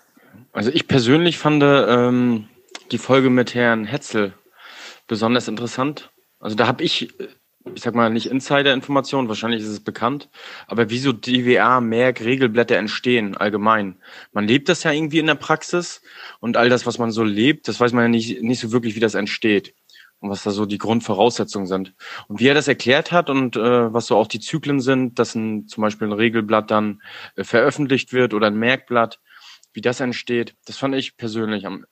[0.51, 2.47] Also ich persönlich fand ähm,
[2.91, 4.33] die Folge mit Herrn Hetzel
[5.07, 6.11] besonders interessant.
[6.39, 7.13] Also da habe ich,
[7.75, 10.29] ich sag mal, nicht Insider-Informationen, wahrscheinlich ist es bekannt,
[10.67, 13.97] aber wieso DWA mehr Regelblätter entstehen allgemein.
[14.31, 16.01] Man lebt das ja irgendwie in der Praxis
[16.39, 18.95] und all das, was man so lebt, das weiß man ja nicht, nicht so wirklich,
[18.95, 19.75] wie das entsteht
[20.19, 21.93] und was da so die Grundvoraussetzungen sind.
[22.27, 25.35] Und wie er das erklärt hat und äh, was so auch die Zyklen sind, dass
[25.35, 27.01] ein, zum Beispiel ein Regelblatt dann
[27.35, 29.19] äh, veröffentlicht wird oder ein Merkblatt,
[29.73, 31.85] wie das entsteht, das fand ich persönlich am.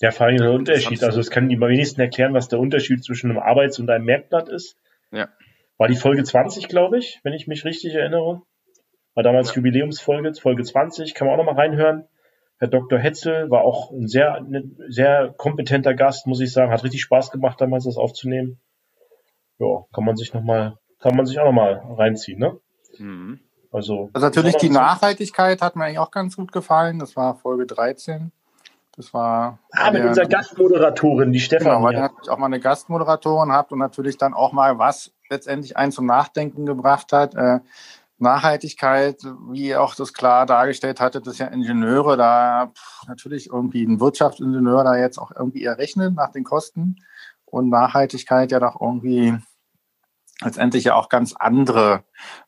[0.00, 1.02] Ja, vor allem der Unterschied.
[1.02, 4.48] Also es kann die wenigsten erklären, was der Unterschied zwischen einem Arbeits- und einem Merkblatt
[4.48, 4.76] ist.
[5.10, 5.28] Ja.
[5.76, 8.42] War die Folge 20, glaube ich, wenn ich mich richtig erinnere.
[9.14, 9.56] War damals ja.
[9.56, 12.04] Jubiläumsfolge, Folge 20, kann man auch nochmal reinhören.
[12.58, 12.98] Herr Dr.
[12.98, 16.70] Hetzel war auch ein sehr, ein sehr kompetenter Gast, muss ich sagen.
[16.70, 18.60] Hat richtig Spaß gemacht, damals das aufzunehmen.
[19.58, 22.58] Ja, kann man sich nochmal, kann man sich auch nochmal reinziehen, ne?
[22.98, 23.40] Mhm.
[23.72, 26.98] Also, also natürlich die Nachhaltigkeit hat mir eigentlich auch ganz gut gefallen.
[26.98, 28.32] Das war Folge 13.
[28.96, 29.58] Das war.
[29.72, 31.68] Ah, mit unserer Gastmoderatorin, die Stefan.
[31.68, 35.76] Genau, weil ihr auch mal eine Gastmoderatorin habt und natürlich dann auch mal was letztendlich
[35.76, 37.34] einen zum Nachdenken gebracht hat.
[37.34, 37.60] Äh,
[38.18, 43.82] Nachhaltigkeit, wie ihr auch das klar dargestellt hattet, dass ja Ingenieure da pff, natürlich irgendwie
[43.84, 46.96] ein Wirtschaftsingenieur da jetzt auch irgendwie errechnet nach den Kosten
[47.46, 49.38] und Nachhaltigkeit ja doch irgendwie
[50.42, 52.04] letztendlich ja auch ganz andere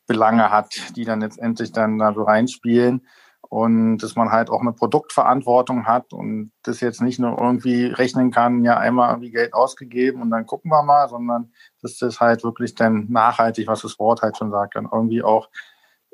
[0.07, 3.07] Belange hat, die dann letztendlich dann da so reinspielen
[3.49, 8.31] und dass man halt auch eine Produktverantwortung hat und das jetzt nicht nur irgendwie rechnen
[8.31, 11.51] kann, ja einmal irgendwie Geld ausgegeben und dann gucken wir mal, sondern
[11.81, 15.49] dass das halt wirklich dann nachhaltig, was das Wort halt schon sagt, dann irgendwie auch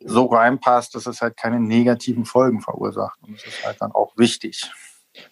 [0.03, 4.17] so reinpasst, dass es halt keine negativen Folgen verursacht und das ist halt dann auch
[4.17, 4.69] wichtig.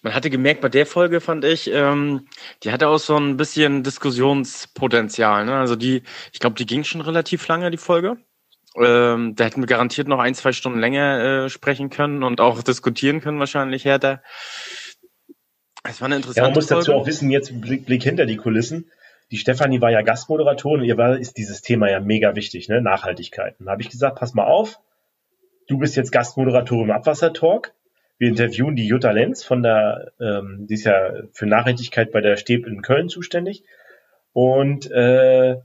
[0.02, 2.26] Man hatte gemerkt, bei der Folge fand ich, ähm,
[2.62, 5.44] die hatte auch so ein bisschen Diskussionspotenzial.
[5.44, 5.54] Ne?
[5.56, 8.16] Also die, ich glaube, die ging schon relativ lange, die Folge.
[8.76, 12.62] Ähm, da hätten wir garantiert noch ein, zwei Stunden länger äh, sprechen können und auch
[12.62, 14.22] diskutieren können, wahrscheinlich härter.
[15.84, 16.84] Es war eine interessante Ja, man muss Folge.
[16.84, 18.90] dazu auch wissen, jetzt Blick, Blick hinter die Kulissen.
[19.30, 22.80] Die Stefanie war ja Gastmoderatorin und ihr war, ist dieses Thema ja mega wichtig, ne?
[22.80, 23.56] Nachhaltigkeit.
[23.58, 24.80] Und da habe ich gesagt, pass mal auf,
[25.66, 27.74] du bist jetzt Gastmoderatorin im Abwassertalk
[28.18, 32.36] wir interviewen die Jutta Lenz von der, ähm, die ist ja für Nachhaltigkeit bei der
[32.36, 33.62] Steb in Köln zuständig.
[34.32, 35.56] Und, äh,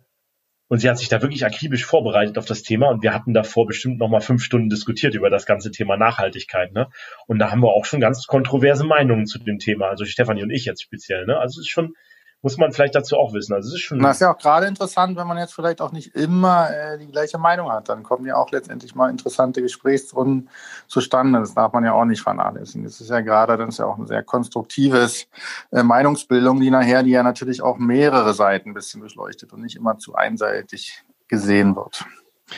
[0.68, 3.68] und sie hat sich da wirklich akribisch vorbereitet auf das Thema und wir hatten davor
[3.68, 6.74] bestimmt nochmal fünf Stunden diskutiert über das ganze Thema Nachhaltigkeit.
[6.74, 6.88] Ne?
[7.28, 10.52] Und da haben wir auch schon ganz kontroverse Meinungen zu dem Thema, also Stefanie und
[10.52, 11.26] ich jetzt speziell.
[11.26, 11.38] Ne?
[11.38, 11.96] Also es ist schon,
[12.44, 13.54] muss man vielleicht dazu auch wissen.
[13.54, 14.00] Also es ist schon.
[14.00, 17.08] Das ist ja auch gerade interessant, wenn man jetzt vielleicht auch nicht immer äh, die
[17.08, 17.88] gleiche Meinung hat.
[17.88, 20.50] Dann kommen ja auch letztendlich mal interessante Gesprächsrunden
[20.88, 21.40] zustande.
[21.40, 22.84] Das darf man ja auch nicht vernachlässigen.
[22.84, 25.28] Das ist ja gerade, dann ist ja auch ein sehr konstruktives
[25.72, 29.78] äh, Meinungsbildung, die nachher, die ja natürlich auch mehrere Seiten ein bisschen durchleuchtet und nicht
[29.78, 32.04] immer zu einseitig gesehen wird.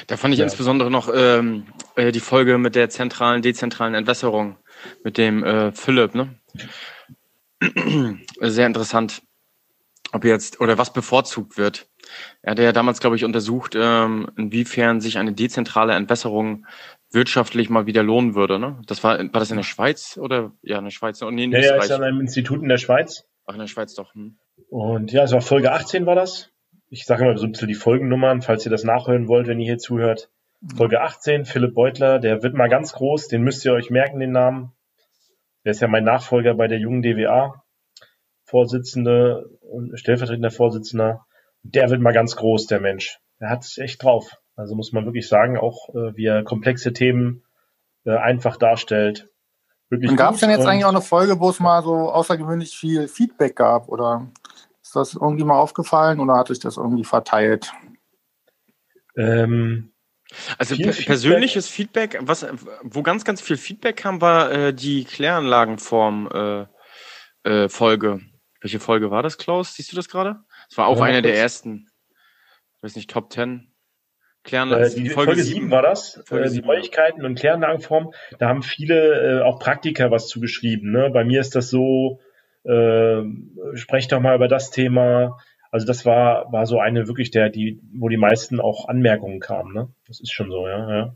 [0.08, 0.45] Da fand ich ja.
[0.45, 4.58] insbesondere noch ähm, äh, die Folge mit der zentralen, dezentralen Entwässerung
[5.04, 6.34] mit dem äh, Philipp, ne?
[8.41, 9.21] Sehr interessant
[10.12, 11.88] ob jetzt oder was bevorzugt wird.
[12.41, 16.65] Er hat ja damals, glaube ich, untersucht, ähm, inwiefern sich eine dezentrale Entwässerung
[17.12, 18.60] wirtschaftlich mal wieder lohnen würde.
[18.60, 18.82] Ne?
[18.86, 21.22] Das war, war das in der Schweiz oder ja in der Schweiz?
[21.22, 23.26] Oh, nee, in ja, ja, ist an einem Institut in der Schweiz.
[23.46, 24.13] Ach, in der Schweiz doch.
[24.13, 24.38] Hm.
[24.70, 26.52] Und ja, es war Folge 18 war das.
[26.89, 29.65] Ich sage immer so ein bisschen die Folgennummern, falls ihr das nachhören wollt, wenn ihr
[29.65, 30.30] hier zuhört.
[30.76, 34.32] Folge 18, Philipp Beutler, der wird mal ganz groß, den müsst ihr euch merken, den
[34.32, 34.72] Namen.
[35.63, 37.64] Der ist ja mein Nachfolger bei der jungen DWA.
[38.45, 41.25] Vorsitzende und stellvertretender Vorsitzender.
[41.63, 43.19] Der wird mal ganz groß, der Mensch.
[43.39, 44.38] Der hat es echt drauf.
[44.55, 47.43] Also muss man wirklich sagen, auch äh, wie er komplexe Themen
[48.05, 49.29] äh, einfach darstellt.
[49.89, 52.77] Wirklich und gab es denn jetzt eigentlich auch eine Folge, wo es mal so außergewöhnlich
[52.77, 53.89] viel Feedback gab?
[53.89, 54.31] Oder
[54.81, 57.73] ist das irgendwie mal aufgefallen oder hat sich das irgendwie verteilt?
[59.17, 59.91] Ähm,
[60.58, 62.45] also per persönliches Feedback, was,
[62.84, 66.65] wo ganz, ganz viel Feedback kam, war äh, die Kläranlagenform äh,
[67.49, 68.21] äh, Folge.
[68.65, 69.75] Welche Folge war das, Klaus?
[69.75, 70.38] Siehst du das gerade?
[70.71, 71.88] Es war auch ja, eine der ersten,
[72.78, 73.71] ich weiß nicht, Top 10.
[74.41, 74.88] Kläranlagen.
[74.88, 78.12] Äh, die Folge, Folge 7 war das, Folge äh, die Neuigkeiten und Kläranlagenform.
[78.39, 80.91] Da haben viele äh, auch Praktiker was zugeschrieben.
[80.91, 81.12] Ne?
[81.12, 82.19] Bei mir ist das so,
[82.63, 83.21] äh,
[83.75, 85.38] sprecht doch mal über das Thema.
[85.69, 89.75] Also das war, war so eine wirklich der, die, wo die meisten auch Anmerkungen kamen.
[89.75, 89.93] Ne?
[90.08, 90.89] Das ist schon so, ja.
[90.89, 91.15] ja.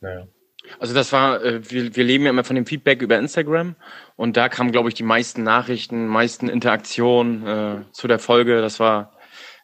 [0.00, 0.26] Naja.
[0.78, 3.76] Also das war, äh, wir, wir leben ja immer von dem Feedback über Instagram
[4.16, 8.60] und da kamen, glaube ich, die meisten Nachrichten, meisten Interaktionen äh, zu der Folge.
[8.60, 9.16] Das war,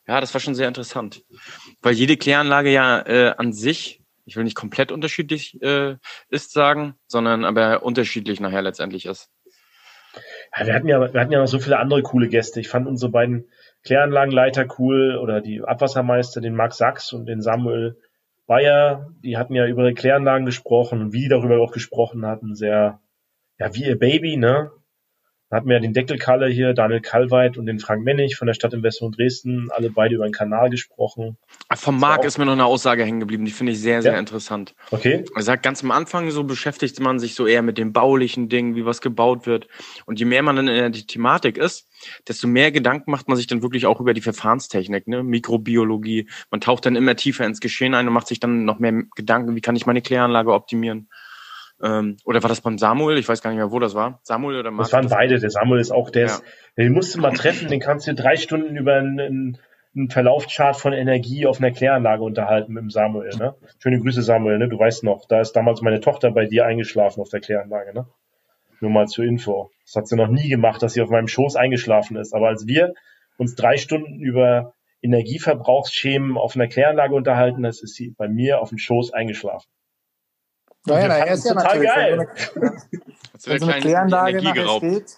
[0.06, 1.22] ja, das war schon sehr interessant.
[1.80, 5.96] Weil jede Kläranlage ja äh, an sich, ich will nicht komplett unterschiedlich äh,
[6.28, 9.30] ist sagen, sondern aber unterschiedlich nachher letztendlich ist.
[10.56, 12.60] Ja, wir hatten ja, wir hatten ja noch so viele andere coole Gäste.
[12.60, 13.48] Ich fand unsere beiden
[13.84, 17.98] Kläranlagenleiter cool oder die Abwassermeister, den Marc Sachs und den Samuel
[18.52, 19.10] Bayer.
[19.24, 23.00] Die hatten ja über Kläranlagen gesprochen wie die darüber auch gesprochen hatten, sehr,
[23.58, 24.70] ja, wie ihr Baby, ne?
[25.52, 28.54] Da hatten wir ja den Deckelkalle hier, Daniel Kalweit und den Frank Mennig von der
[28.54, 31.36] Stadtinvestung Dresden, alle beide über den Kanal gesprochen.
[31.74, 34.18] Vom Marc ist mir noch eine Aussage hängen geblieben, die finde ich sehr, sehr ja.
[34.18, 34.74] interessant.
[34.90, 35.26] Okay.
[35.36, 38.76] Er sagt, ganz am Anfang so beschäftigt man sich so eher mit den baulichen Dingen,
[38.76, 39.68] wie was gebaut wird.
[40.06, 41.86] Und je mehr man dann in der Thematik ist,
[42.26, 45.22] desto mehr Gedanken macht man sich dann wirklich auch über die Verfahrenstechnik, ne?
[45.22, 46.30] Mikrobiologie.
[46.50, 49.54] Man taucht dann immer tiefer ins Geschehen ein und macht sich dann noch mehr Gedanken,
[49.54, 51.10] wie kann ich meine Kläranlage optimieren.
[51.82, 53.18] Ähm, oder war das beim Samuel?
[53.18, 54.20] Ich weiß gar nicht mehr, wo das war.
[54.22, 54.84] Samuel oder Martin?
[54.84, 55.38] Das waren beide.
[55.40, 56.26] Der Samuel ist auch, der ja.
[56.28, 56.44] ist,
[56.76, 59.58] den musst du mal treffen, den kannst du drei Stunden über einen,
[59.94, 63.30] einen Verlaufschart von Energie auf einer Kläranlage unterhalten mit dem Samuel.
[63.36, 63.54] Ne?
[63.80, 64.58] Schöne Grüße, Samuel.
[64.58, 64.68] Ne?
[64.68, 67.92] Du weißt noch, da ist damals meine Tochter bei dir eingeschlafen auf der Kläranlage.
[67.92, 68.06] Ne?
[68.80, 69.70] Nur mal zur Info.
[69.84, 72.32] Das hat sie noch nie gemacht, dass sie auf meinem Schoß eingeschlafen ist.
[72.32, 72.94] Aber als wir
[73.38, 78.68] uns drei Stunden über Energieverbrauchsschemen auf einer Kläranlage unterhalten, das ist sie bei mir auf
[78.68, 79.68] dem Schoß eingeschlafen.
[80.86, 82.28] Naja, na, er ist ja natürlich, geil.
[82.54, 82.70] wenn
[83.38, 85.16] so eine, so eine Kläranlage nachher steht,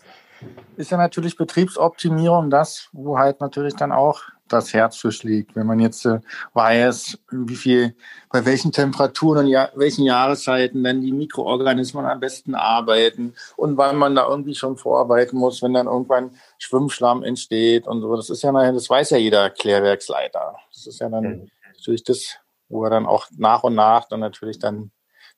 [0.76, 5.56] ist ja natürlich Betriebsoptimierung das, wo halt natürlich dann auch das Herz für schlägt.
[5.56, 6.20] Wenn man jetzt äh,
[6.52, 7.96] weiß, wie viel,
[8.30, 13.96] bei welchen Temperaturen und ja, welchen Jahreszeiten dann die Mikroorganismen am besten arbeiten und wann
[13.96, 18.14] man da irgendwie schon vorarbeiten muss, wenn dann irgendwann Schwimmschlamm entsteht und so.
[18.16, 20.56] Das ist ja nachher, das weiß ja jeder Klärwerksleiter.
[20.72, 22.36] Das ist ja dann natürlich das,
[22.68, 24.90] wo er dann auch nach und nach dann natürlich dann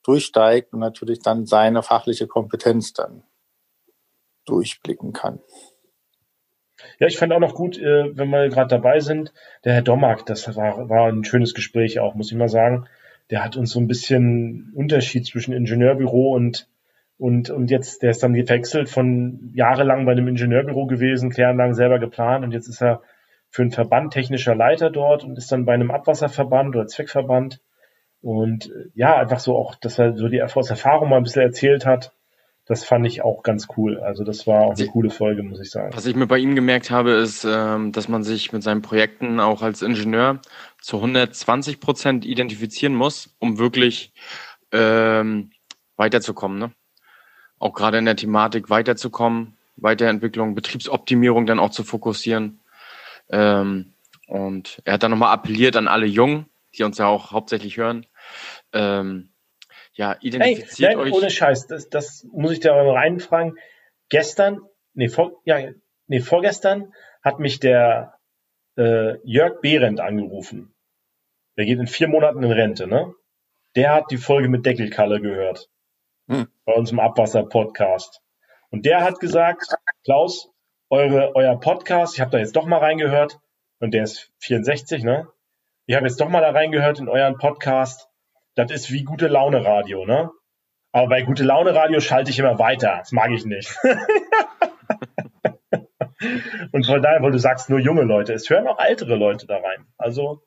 [0.07, 3.23] durchsteigt und natürlich dann seine fachliche Kompetenz dann
[4.45, 5.41] durchblicken kann.
[6.99, 9.33] Ja, ich fand auch noch gut, äh, wenn wir gerade dabei sind,
[9.65, 12.87] der Herr Dommack, das war, war ein schönes Gespräch auch, muss ich mal sagen.
[13.31, 16.69] Der hat uns so ein bisschen Unterschied zwischen Ingenieurbüro und
[17.19, 21.99] und, und jetzt, der ist dann gewechselt von jahrelang bei einem Ingenieurbüro gewesen, Kläranlagen selber
[21.99, 23.01] geplant und jetzt ist er
[23.49, 27.63] für einen Verband technischer Leiter dort und ist dann bei einem Abwasserverband oder Zweckverband
[28.23, 31.43] und äh, ja, einfach so auch, dass er so die aus Erfahrung mal ein bisschen
[31.43, 32.13] erzählt hat.
[32.69, 34.01] Das fand ich auch ganz cool.
[34.01, 35.95] Also das war auch eine coole Folge, muss ich sagen.
[35.95, 39.39] Was ich mir bei ihm gemerkt habe, ist, ähm, dass man sich mit seinen Projekten
[39.39, 40.41] auch als Ingenieur
[40.81, 44.13] zu 120 Prozent identifizieren muss, um wirklich
[44.73, 45.53] ähm,
[45.97, 46.59] weiterzukommen.
[46.59, 46.73] Ne?
[47.61, 52.59] Auch gerade in der Thematik weiterzukommen, Weiterentwicklung, Betriebsoptimierung dann auch zu fokussieren.
[53.31, 53.93] Ähm,
[54.27, 56.47] und er hat dann nochmal appelliert an alle Jungen,
[56.79, 58.07] die uns ja auch hauptsächlich hören.
[58.73, 59.31] Ähm,
[59.93, 61.13] ja, identifiziert hey, nein, euch.
[61.13, 63.59] Ohne Scheiß, das, das muss ich da mal reinfragen.
[64.09, 64.61] Gestern,
[64.95, 65.59] nee, vor, ja,
[66.07, 68.19] nee, vorgestern hat mich der
[68.77, 70.75] äh, Jörg Behrendt angerufen.
[71.57, 73.15] Der geht in vier Monaten in Rente, ne?
[73.75, 75.69] Der hat die Folge mit Deckelkalle gehört.
[76.29, 76.49] Hm.
[76.65, 78.23] Bei uns im Abwasser-Podcast.
[78.71, 80.51] Und der hat gesagt, Klaus,
[80.91, 83.39] eure, euer Podcast, ich habe da jetzt doch mal reingehört,
[83.79, 85.29] und der ist 64, ne?
[85.87, 88.09] Ich habe jetzt doch mal da reingehört in euren Podcast.
[88.57, 90.31] Das ist wie gute Laune Radio, ne?
[90.91, 92.97] Aber bei gute Laune Radio schalte ich immer weiter.
[92.99, 93.73] Das mag ich nicht.
[96.73, 99.59] und von daher, weil du sagst, nur junge Leute, es hören auch ältere Leute da
[99.59, 99.87] rein.
[99.97, 100.43] Also.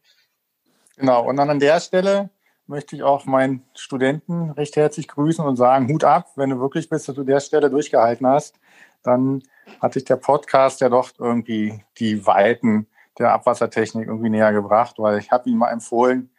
[0.97, 2.29] Genau, und dann an der Stelle
[2.67, 6.89] möchte ich auch meinen Studenten recht herzlich grüßen und sagen, Hut ab, wenn du wirklich
[6.89, 8.59] bis zu der Stelle durchgehalten hast,
[9.03, 9.41] dann
[9.81, 12.87] hat sich der Podcast ja doch irgendwie die Weiten
[13.19, 16.31] der Abwassertechnik irgendwie näher gebracht, weil ich habe ihm mal empfohlen,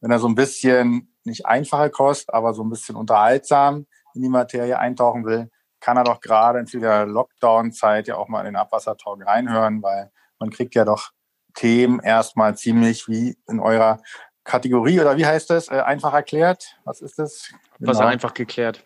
[0.00, 4.28] wenn er so ein bisschen nicht einfache Kost, aber so ein bisschen unterhaltsam in die
[4.28, 8.56] Materie eintauchen will, kann er doch gerade in der Lockdown-Zeit ja auch mal in den
[8.56, 11.10] Abwassertalk reinhören, weil man kriegt ja doch
[11.54, 14.00] Themen erstmal ziemlich wie in eurer
[14.44, 15.68] Kategorie oder wie heißt das?
[15.68, 16.78] Äh, einfach erklärt?
[16.84, 17.52] Was ist das?
[17.78, 17.98] Genau.
[18.00, 18.84] einfach geklärt.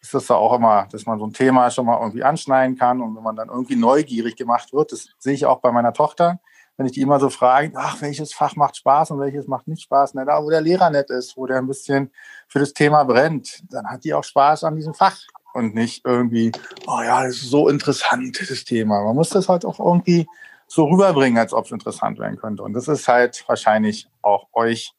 [0.00, 3.00] Ist das da auch immer, dass man so ein Thema schon mal irgendwie anschneiden kann
[3.00, 6.40] und wenn man dann irgendwie neugierig gemacht wird, das sehe ich auch bei meiner Tochter
[6.80, 9.82] wenn ich die immer so frage, ach, welches Fach macht Spaß und welches macht nicht
[9.82, 12.10] Spaß, na, da wo der Lehrer nett ist, wo der ein bisschen
[12.48, 15.18] für das Thema brennt, dann hat die auch Spaß an diesem Fach
[15.52, 16.52] und nicht irgendwie,
[16.86, 19.04] oh ja, das ist so interessant, das Thema.
[19.04, 20.26] Man muss das halt auch irgendwie
[20.68, 22.62] so rüberbringen, als ob es interessant werden könnte.
[22.62, 24.94] Und das ist halt wahrscheinlich auch euch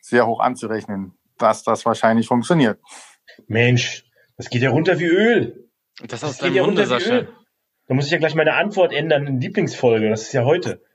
[0.00, 2.78] sehr hoch anzurechnen, dass das wahrscheinlich funktioniert.
[3.48, 4.04] Mensch,
[4.36, 5.70] das geht ja runter wie Öl.
[5.98, 7.26] Das, das aus deinem ja Munde, Sascha.
[7.88, 10.08] Da muss ich ja gleich meine Antwort ändern in Lieblingsfolge.
[10.08, 10.85] Das ist ja heute.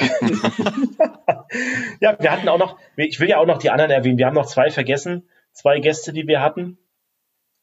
[2.00, 4.18] ja, wir hatten auch noch, ich will ja auch noch die anderen erwähnen.
[4.18, 6.78] Wir haben noch zwei vergessen, zwei Gäste, die wir hatten.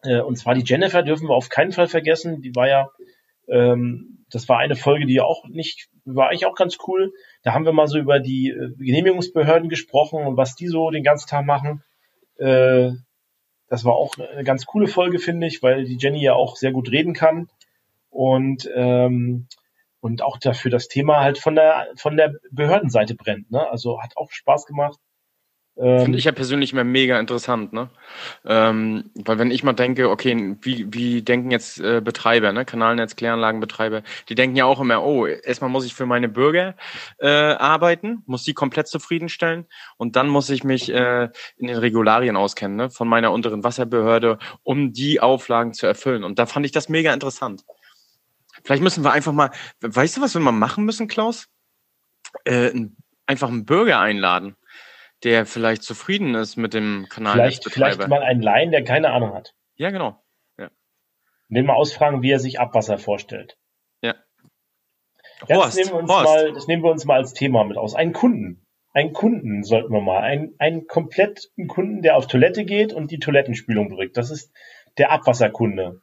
[0.03, 2.41] Äh, und zwar die Jennifer dürfen wir auf keinen Fall vergessen.
[2.41, 2.89] Die war ja,
[3.47, 7.13] ähm, das war eine Folge, die auch nicht, war eigentlich auch ganz cool.
[7.43, 11.03] Da haben wir mal so über die äh, Genehmigungsbehörden gesprochen und was die so den
[11.03, 11.83] ganzen Tag machen.
[12.37, 12.91] Äh,
[13.67, 16.71] das war auch eine ganz coole Folge, finde ich, weil die Jenny ja auch sehr
[16.71, 17.49] gut reden kann
[18.09, 19.47] und ähm,
[20.05, 23.49] und auch dafür das Thema halt von der von der Behördenseite brennt.
[23.49, 23.67] Ne?
[23.71, 24.99] Also hat auch Spaß gemacht.
[25.77, 27.89] Ähm, Finde ich ja persönlich immer mega interessant, ne?
[28.45, 33.15] Ähm, weil wenn ich mal denke, okay, wie, wie denken jetzt äh, Betreiber, ne, Kanalnetz,
[33.15, 36.75] Kläranlagenbetreiber, die denken ja auch immer, oh, erstmal muss ich für meine Bürger
[37.17, 39.65] äh, arbeiten, muss die komplett zufriedenstellen
[39.97, 44.37] und dann muss ich mich äh, in den Regularien auskennen, ne, von meiner unteren Wasserbehörde,
[44.63, 46.23] um die Auflagen zu erfüllen.
[46.23, 47.65] Und da fand ich das mega interessant.
[48.65, 51.47] Vielleicht müssen wir einfach mal, weißt du, was wir mal machen müssen, Klaus?
[52.43, 52.71] Äh,
[53.25, 54.57] einfach einen Bürger einladen
[55.25, 57.33] der vielleicht zufrieden ist mit dem Kanal.
[57.33, 59.55] Vielleicht, vielleicht mal einen Laien, der keine Ahnung hat.
[59.75, 60.21] Ja, genau.
[60.57, 60.69] Ja.
[61.49, 63.57] Den mal ausfragen, wie er sich Abwasser vorstellt.
[64.01, 64.15] Ja.
[65.47, 67.95] ja das, nehmen wir uns mal, das nehmen wir uns mal als Thema mit aus.
[67.95, 68.65] Einen Kunden.
[68.93, 70.21] Einen Kunden sollten wir mal.
[70.21, 74.17] Einen, einen kompletten Kunden, der auf Toilette geht und die Toilettenspülung drückt.
[74.17, 74.53] Das ist
[74.97, 76.01] der Abwasserkunde.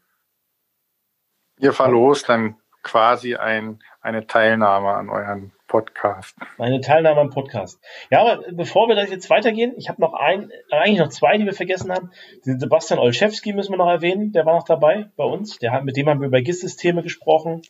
[1.63, 6.37] Ihr verlost dann quasi ein, eine Teilnahme an euren Podcast.
[6.59, 7.81] Meine Teilnahme am Podcast.
[8.11, 11.45] Ja, aber bevor wir das jetzt weitergehen, ich habe noch ein, eigentlich noch zwei, die
[11.45, 12.11] wir vergessen haben.
[12.45, 15.61] Den Sebastian Olszewski müssen wir noch erwähnen, der war noch dabei bei uns.
[15.61, 17.63] Der hat, mit dem haben wir über GIS-Systeme gesprochen,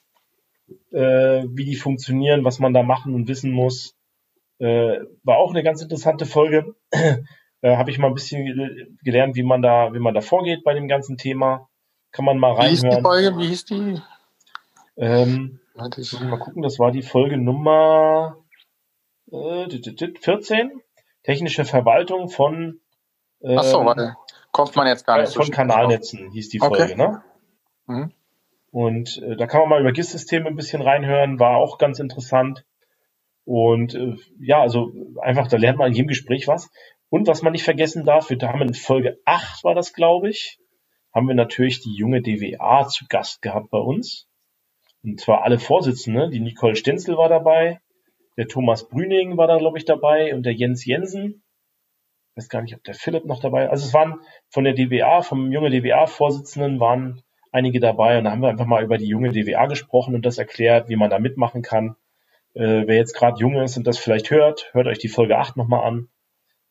[0.90, 3.94] äh, wie die funktionieren, was man da machen und wissen muss.
[4.58, 6.76] Äh, war auch eine ganz interessante Folge.
[7.60, 10.72] äh, habe ich mal ein bisschen gelernt, wie man da, wie man da vorgeht bei
[10.72, 11.68] dem ganzen Thema.
[12.12, 12.70] Kann man mal reinhören.
[12.70, 13.38] Wie hieß die Folge?
[13.38, 14.02] Wie hieß die?
[14.96, 15.60] Ähm,
[15.96, 16.20] ich.
[16.20, 18.36] Mal gucken, das war die Folge Nummer
[19.30, 19.66] äh,
[20.20, 20.82] 14.
[21.22, 22.80] Technische Verwaltung von
[23.42, 24.16] ähm, Achso, warte.
[24.50, 25.34] Kommt man jetzt gar nicht.
[25.34, 26.96] Von so Kanalnetzen hieß die Folge, okay.
[26.96, 27.22] ne?
[27.86, 28.12] Mhm.
[28.70, 32.64] Und äh, da kann man mal über GIS-Systeme ein bisschen reinhören, war auch ganz interessant.
[33.44, 36.70] Und äh, ja, also einfach, da lernt man in jedem Gespräch was.
[37.08, 40.58] Und was man nicht vergessen darf, wir haben in Folge 8 war das, glaube ich,
[41.14, 44.28] haben wir natürlich die junge DWA zu Gast gehabt bei uns.
[45.02, 46.30] Und zwar alle Vorsitzende.
[46.30, 47.80] Die Nicole Stenzel war dabei,
[48.36, 51.42] der Thomas Brüning war da, glaube ich, dabei und der Jens Jensen.
[52.30, 55.20] Ich weiß gar nicht, ob der Philipp noch dabei Also es waren von der DWA,
[55.20, 59.32] vom junge DWA-Vorsitzenden waren einige dabei und da haben wir einfach mal über die junge
[59.32, 61.96] DWA gesprochen und das erklärt, wie man da mitmachen kann.
[62.54, 65.58] Äh, wer jetzt gerade jung ist und das vielleicht hört, hört euch die Folge 8
[65.58, 66.08] nochmal an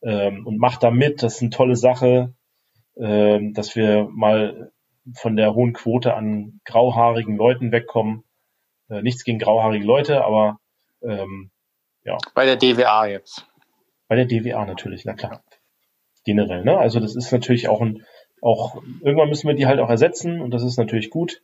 [0.02, 1.22] ähm, und macht da mit.
[1.22, 2.34] Das ist eine tolle Sache,
[3.02, 4.72] ähm, dass wir mal
[5.14, 8.24] von der hohen Quote an grauhaarigen Leuten wegkommen.
[8.90, 10.60] Äh, nichts gegen grauhaarige Leute, aber
[11.02, 11.50] ähm,
[12.04, 12.18] ja.
[12.36, 13.48] Bei der DWA jetzt.
[14.08, 15.44] Bei der DWA natürlich, na klar.
[16.24, 16.78] Generell, ne?
[16.78, 18.06] Also das ist natürlich auch ein,
[18.42, 21.42] auch, irgendwann müssen wir die halt auch ersetzen und das ist natürlich gut.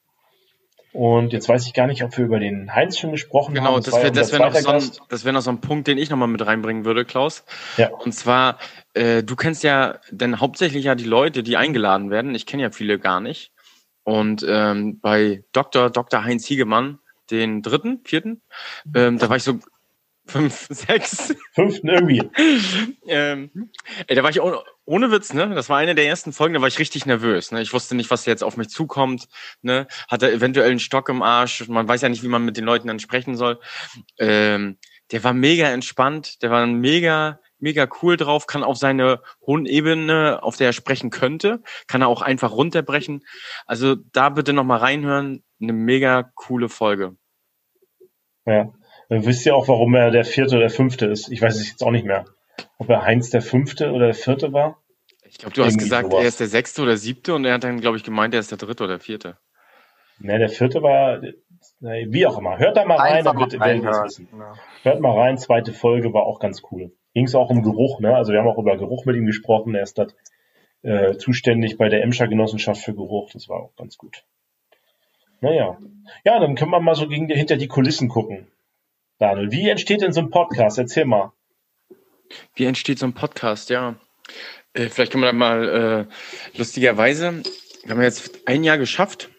[0.93, 3.83] Und jetzt weiß ich gar nicht, ob wir über den Heinz schon gesprochen genau, haben.
[3.83, 5.97] Genau, das wäre das wär noch, so ein, das wär noch so ein Punkt, den
[5.97, 7.43] ich nochmal mit reinbringen würde, Klaus.
[7.77, 7.89] Ja.
[7.89, 8.57] Und zwar,
[8.97, 12.35] äh, du kennst ja denn hauptsächlich ja die Leute, die eingeladen werden.
[12.35, 13.51] Ich kenne ja viele gar nicht.
[14.03, 15.89] Und ähm, bei Dr.
[15.89, 16.23] Dr.
[16.23, 18.41] Heinz Hiegemann, den dritten, vierten,
[18.95, 19.59] ähm, da war ich so
[20.25, 21.35] fünf, sechs.
[21.53, 22.23] Fünften irgendwie.
[23.07, 23.69] ähm,
[24.07, 25.53] ey, da war ich ohne, ohne Witz, ne?
[25.53, 27.51] Das war eine der ersten Folgen, da war ich richtig nervös.
[27.51, 27.61] Ne?
[27.61, 29.27] Ich wusste nicht, was jetzt auf mich zukommt.
[29.61, 29.87] Ne?
[30.07, 31.67] Hatte eventuell einen Stock im Arsch.
[31.67, 33.59] Man weiß ja nicht, wie man mit den Leuten dann sprechen soll.
[34.17, 34.77] Ähm,
[35.11, 40.39] der war mega entspannt, der war mega mega cool drauf, kann auf seine hohen Ebene,
[40.43, 43.23] auf der er sprechen könnte, kann er auch einfach runterbrechen.
[43.65, 47.15] Also da bitte nochmal reinhören, eine mega coole Folge.
[48.45, 48.73] Ja,
[49.09, 51.29] dann wisst ihr auch, warum er der vierte oder fünfte ist.
[51.29, 52.25] Ich weiß es jetzt auch nicht mehr.
[52.77, 54.81] Ob er Heinz der fünfte oder der vierte war.
[55.23, 56.23] Ich glaube, du Irgendwie hast gesagt, sowas.
[56.23, 58.51] er ist der sechste oder siebte und er hat dann, glaube ich, gemeint, er ist
[58.51, 59.37] der dritte oder vierte.
[60.19, 61.21] Ne, der vierte war,
[61.79, 62.57] wie auch immer.
[62.57, 64.29] Hört da mal rein, dann wird, werdet ihr wissen.
[64.31, 64.53] Ja.
[64.83, 67.99] Hört mal rein, zweite Folge war auch ganz cool ging es auch um Geruch.
[67.99, 68.15] Ne?
[68.15, 69.73] Also wir haben auch über Geruch mit ihm gesprochen.
[69.73, 70.13] Er ist dort
[70.83, 73.31] äh, zuständig bei der Emscher Genossenschaft für Geruch.
[73.33, 74.23] Das war auch ganz gut.
[75.41, 75.79] Naja.
[76.23, 78.45] Ja, dann können wir mal so gegen hinter die Kulissen gucken.
[79.17, 80.77] Daniel, wie entsteht denn so ein Podcast?
[80.77, 81.31] Erzähl mal.
[82.53, 83.71] Wie entsteht so ein Podcast?
[83.71, 83.95] Ja.
[84.73, 87.41] Äh, vielleicht können wir da mal äh, lustigerweise,
[87.83, 89.31] wir haben jetzt ein Jahr geschafft,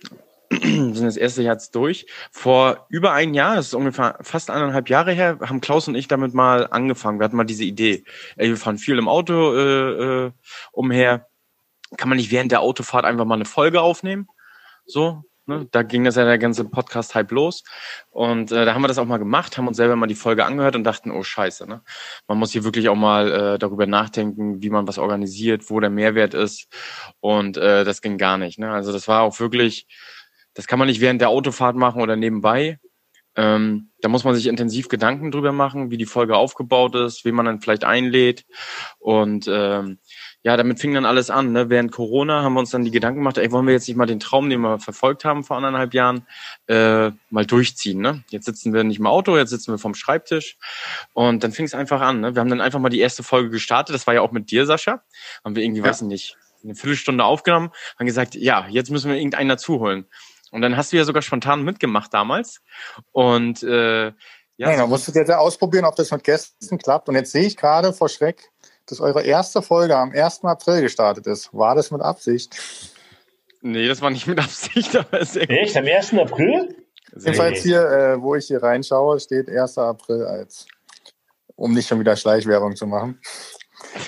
[0.63, 2.07] sind das erste Jahr jetzt durch.
[2.31, 6.09] Vor über ein Jahr, das ist ungefähr fast eineinhalb Jahre her, haben Klaus und ich
[6.09, 7.21] damit mal angefangen.
[7.21, 8.05] Wir hatten mal diese Idee.
[8.37, 10.33] Wir fahren viel im Auto äh, äh,
[10.73, 11.29] umher.
[11.97, 14.29] Kann man nicht während der Autofahrt einfach mal eine Folge aufnehmen?
[14.85, 15.67] So, Ne?
[15.71, 17.65] Da ging das ja der ganze Podcast halb los.
[18.11, 20.45] Und äh, da haben wir das auch mal gemacht, haben uns selber mal die Folge
[20.45, 21.83] angehört und dachten, oh scheiße, ne?
[22.29, 25.89] Man muss hier wirklich auch mal äh, darüber nachdenken, wie man was organisiert, wo der
[25.89, 26.69] Mehrwert ist.
[27.21, 28.59] Und äh, das ging gar nicht.
[28.59, 28.71] Ne?
[28.71, 29.87] Also das war auch wirklich
[30.59, 32.81] das kann man nicht während der Autofahrt machen oder nebenbei.
[33.37, 37.31] Ähm, da muss man sich intensiv Gedanken drüber machen, wie die Folge aufgebaut ist, wie
[37.31, 38.45] man dann vielleicht einlädt.
[38.99, 40.01] Und ähm,
[40.43, 41.53] ja, damit fing dann alles an.
[41.53, 41.71] Ne?
[41.71, 44.07] Während Corona haben wir uns dann die Gedanken gemacht, ey, wollen wir jetzt nicht mal
[44.07, 46.27] den Traum, den wir verfolgt haben vor anderthalb Jahren,
[46.67, 48.01] äh, mal durchziehen.
[48.01, 48.25] Ne?
[48.31, 50.57] Jetzt sitzen wir nicht im Auto, jetzt sitzen wir vom Schreibtisch.
[51.13, 52.19] Und dann fing es einfach an.
[52.19, 52.35] Ne?
[52.35, 53.95] Wir haben dann einfach mal die erste Folge gestartet.
[53.95, 55.05] Das war ja auch mit dir, Sascha.
[55.45, 55.87] Haben wir irgendwie, ja.
[55.87, 60.07] weiß ich nicht, eine Viertelstunde aufgenommen, haben gesagt, ja, jetzt müssen wir irgendeinen dazuholen.
[60.51, 62.61] Und dann hast du ja sogar spontan mitgemacht damals.
[63.13, 64.13] Und äh, ja,
[64.71, 67.09] ja, dann musst du jetzt ausprobieren, ob das mit Gästen klappt.
[67.09, 68.51] Und jetzt sehe ich gerade vor Schreck,
[68.87, 70.45] dass eure erste Folge am 1.
[70.45, 71.55] April gestartet ist.
[71.55, 72.57] War das mit Absicht?
[73.61, 75.57] Nee, das war nicht mit Absicht, aber sehr gut.
[75.57, 75.77] Echt?
[75.77, 76.15] Am 1.
[76.15, 76.75] April?
[77.17, 79.79] Jedenfalls hier, äh, wo ich hier reinschaue, steht 1.
[79.79, 80.67] April als,
[81.57, 83.21] um nicht schon wieder Schleichwerbung zu machen.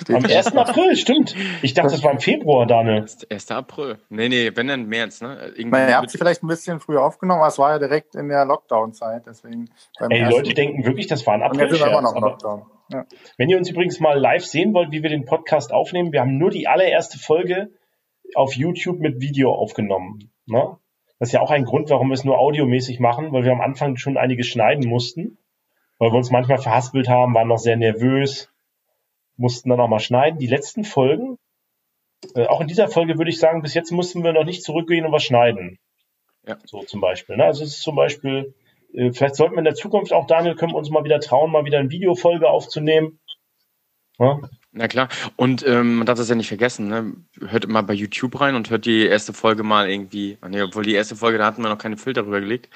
[0.09, 0.57] Am 1.
[0.57, 1.35] April, stimmt.
[1.63, 3.07] Ich dachte, das war im Februar, Daniel.
[3.31, 3.51] 1.
[3.51, 3.99] April.
[4.09, 5.53] Nee, nee, wenn dann März, ne?
[5.57, 8.29] Irgendwie ihr habt sie vielleicht ein bisschen früher aufgenommen, aber es war ja direkt in
[8.29, 9.71] der Lockdown-Zeit, deswegen.
[9.99, 11.65] Ey, die Leute denken wirklich, das war ein April.
[11.65, 12.63] Und jetzt immer noch Lockdown.
[12.93, 13.07] Ja.
[13.37, 16.39] Wenn ihr uns übrigens mal live sehen wollt, wie wir den Podcast aufnehmen, wir haben
[16.39, 17.71] nur die allererste Folge
[18.35, 20.31] auf YouTube mit Video aufgenommen.
[20.47, 20.77] Ne?
[21.19, 23.61] Das ist ja auch ein Grund, warum wir es nur audiomäßig machen, weil wir am
[23.61, 25.39] Anfang schon einiges schneiden mussten,
[25.99, 28.51] weil wir uns manchmal verhaspelt haben, waren noch sehr nervös,
[29.41, 30.39] mussten dann auch mal schneiden.
[30.39, 31.37] Die letzten Folgen,
[32.35, 35.05] äh, auch in dieser Folge würde ich sagen, bis jetzt mussten wir noch nicht zurückgehen
[35.05, 35.79] und was schneiden.
[36.47, 36.59] Ja.
[36.65, 37.37] So zum Beispiel.
[37.37, 37.45] Ne?
[37.45, 38.55] Also es ist zum Beispiel
[38.93, 41.53] äh, vielleicht sollten wir in der Zukunft auch, Daniel, können wir uns mal wieder trauen,
[41.53, 43.19] mal wieder eine Videofolge aufzunehmen.
[44.19, 44.41] Ja?
[44.73, 45.09] Na klar.
[45.37, 47.13] Und ähm, man darf das ja nicht vergessen, ne?
[47.49, 50.39] Hört immer bei YouTube rein und hört die erste Folge mal irgendwie.
[50.49, 52.69] Nee, obwohl die erste Folge, da hatten wir noch keine Filter drüber gelegt.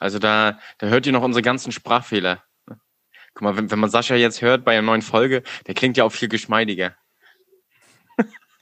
[0.00, 2.42] Also da, da hört ihr noch unsere ganzen Sprachfehler.
[3.36, 6.04] Guck mal, wenn, wenn man Sascha jetzt hört bei einer neuen Folge, der klingt ja
[6.04, 6.96] auch viel geschmeidiger.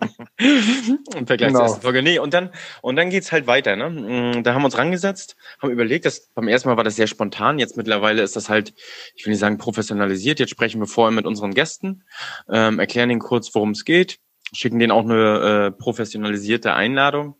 [0.37, 1.61] Im Vergleich genau.
[1.61, 2.03] zur ersten Folge.
[2.03, 2.51] Nee, und dann,
[2.83, 3.77] und dann geht's halt weiter.
[3.77, 3.91] Ne?
[4.35, 7.07] Mm, da haben wir uns rangesetzt, haben überlegt, dass beim ersten Mal war das sehr
[7.07, 8.75] spontan, jetzt mittlerweile ist das halt,
[9.15, 10.41] ich will nicht sagen professionalisiert.
[10.41, 12.03] Jetzt sprechen wir vorher mit unseren Gästen,
[12.51, 14.19] ähm, erklären ihnen kurz, worum es geht,
[14.53, 17.37] schicken denen auch eine äh, professionalisierte Einladung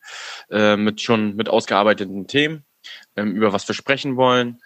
[0.53, 2.65] äh, mit schon mit ausgearbeiteten Themen,
[3.17, 4.61] ähm, über was wir sprechen wollen.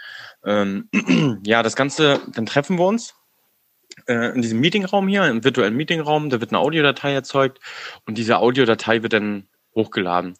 [0.45, 0.89] Ähm,
[1.45, 3.15] ja, das Ganze, dann treffen wir uns
[4.07, 7.59] äh, in diesem Meetingraum hier, im virtuellen Meetingraum, da wird eine Audiodatei erzeugt
[8.07, 10.37] und diese Audiodatei wird dann hochgeladen.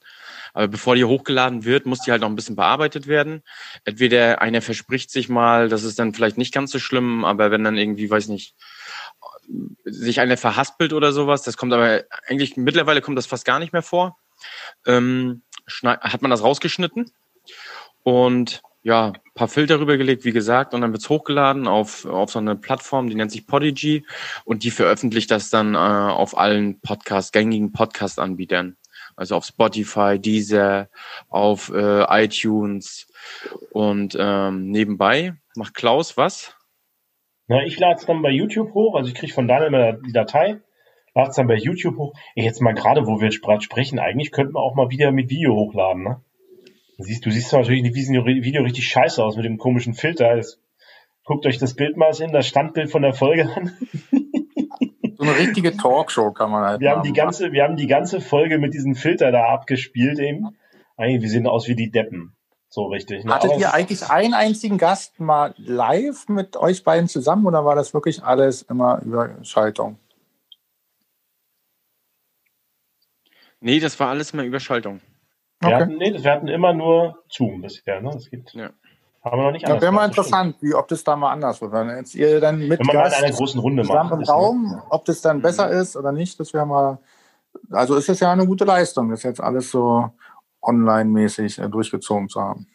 [0.55, 3.43] Aber bevor die hochgeladen wird, muss die halt noch ein bisschen bearbeitet werden.
[3.85, 7.65] Entweder einer verspricht sich mal, das ist dann vielleicht nicht ganz so schlimm, aber wenn
[7.65, 8.55] dann irgendwie, weiß nicht,
[9.85, 13.73] sich einer verhaspelt oder sowas, das kommt aber eigentlich mittlerweile kommt das fast gar nicht
[13.73, 14.19] mehr vor.
[14.87, 15.43] Ähm,
[15.83, 17.11] hat man das rausgeschnitten
[18.03, 22.57] und ja, paar Filter rübergelegt, wie gesagt, und dann wird's hochgeladen auf, auf so eine
[22.57, 24.05] Plattform, die nennt sich Podigy
[24.45, 28.77] und die veröffentlicht das dann äh, auf allen Podcast, gängigen Podcast-Anbietern.
[29.17, 30.89] Also auf Spotify, Deezer,
[31.29, 33.09] auf äh, iTunes
[33.73, 36.55] und ähm, nebenbei macht Klaus was?
[37.49, 40.13] Na, ich lade es dann bei YouTube hoch, also ich kriege von Daniel immer die
[40.13, 40.61] Datei,
[41.15, 42.15] lade es dann bei YouTube hoch.
[42.35, 46.05] Jetzt mal gerade, wo wir sprechen, eigentlich könnten wir auch mal wieder mit Video hochladen,
[46.05, 46.21] ne?
[46.99, 50.37] Siehst, du siehst natürlich in diesem Video richtig scheiße aus mit dem komischen Filter.
[50.37, 50.61] Das,
[51.25, 53.77] guckt euch das Bild mal in das Standbild von der Folge an.
[55.17, 56.81] So eine richtige Talkshow kann man halt.
[56.81, 60.57] Wir haben die ganze, wir haben die ganze Folge mit diesem Filter da abgespielt eben.
[60.97, 62.37] Eigentlich, wir sehen aus wie die Deppen.
[62.69, 63.25] So richtig.
[63.25, 63.35] Ne?
[63.35, 67.75] Hattet Aber ihr eigentlich einen einzigen Gast mal live mit euch beiden zusammen oder war
[67.75, 69.99] das wirklich alles immer über Schaltung?
[73.61, 75.01] Nee, das war alles immer über Schaltung.
[75.61, 75.75] Wir, okay.
[75.75, 78.01] hatten, nee, wir hatten immer nur Zoom bisher.
[78.01, 78.11] Ne?
[78.13, 78.71] Das gibt, ja.
[79.25, 79.79] Haben wir noch nicht anders.
[79.79, 81.73] Ja, wäre mal interessant, wie, ob das da mal anders wird.
[81.73, 84.13] Wenn jetzt ihr dann mit Wenn man Gast mal in einer großen Runde macht.
[84.13, 85.81] im Raum, ob das dann besser mhm.
[85.81, 86.99] ist oder nicht, das wäre mal.
[87.71, 90.11] Also ist es ja eine gute Leistung, das jetzt alles so
[90.63, 92.69] online-mäßig äh, durchgezogen zu haben.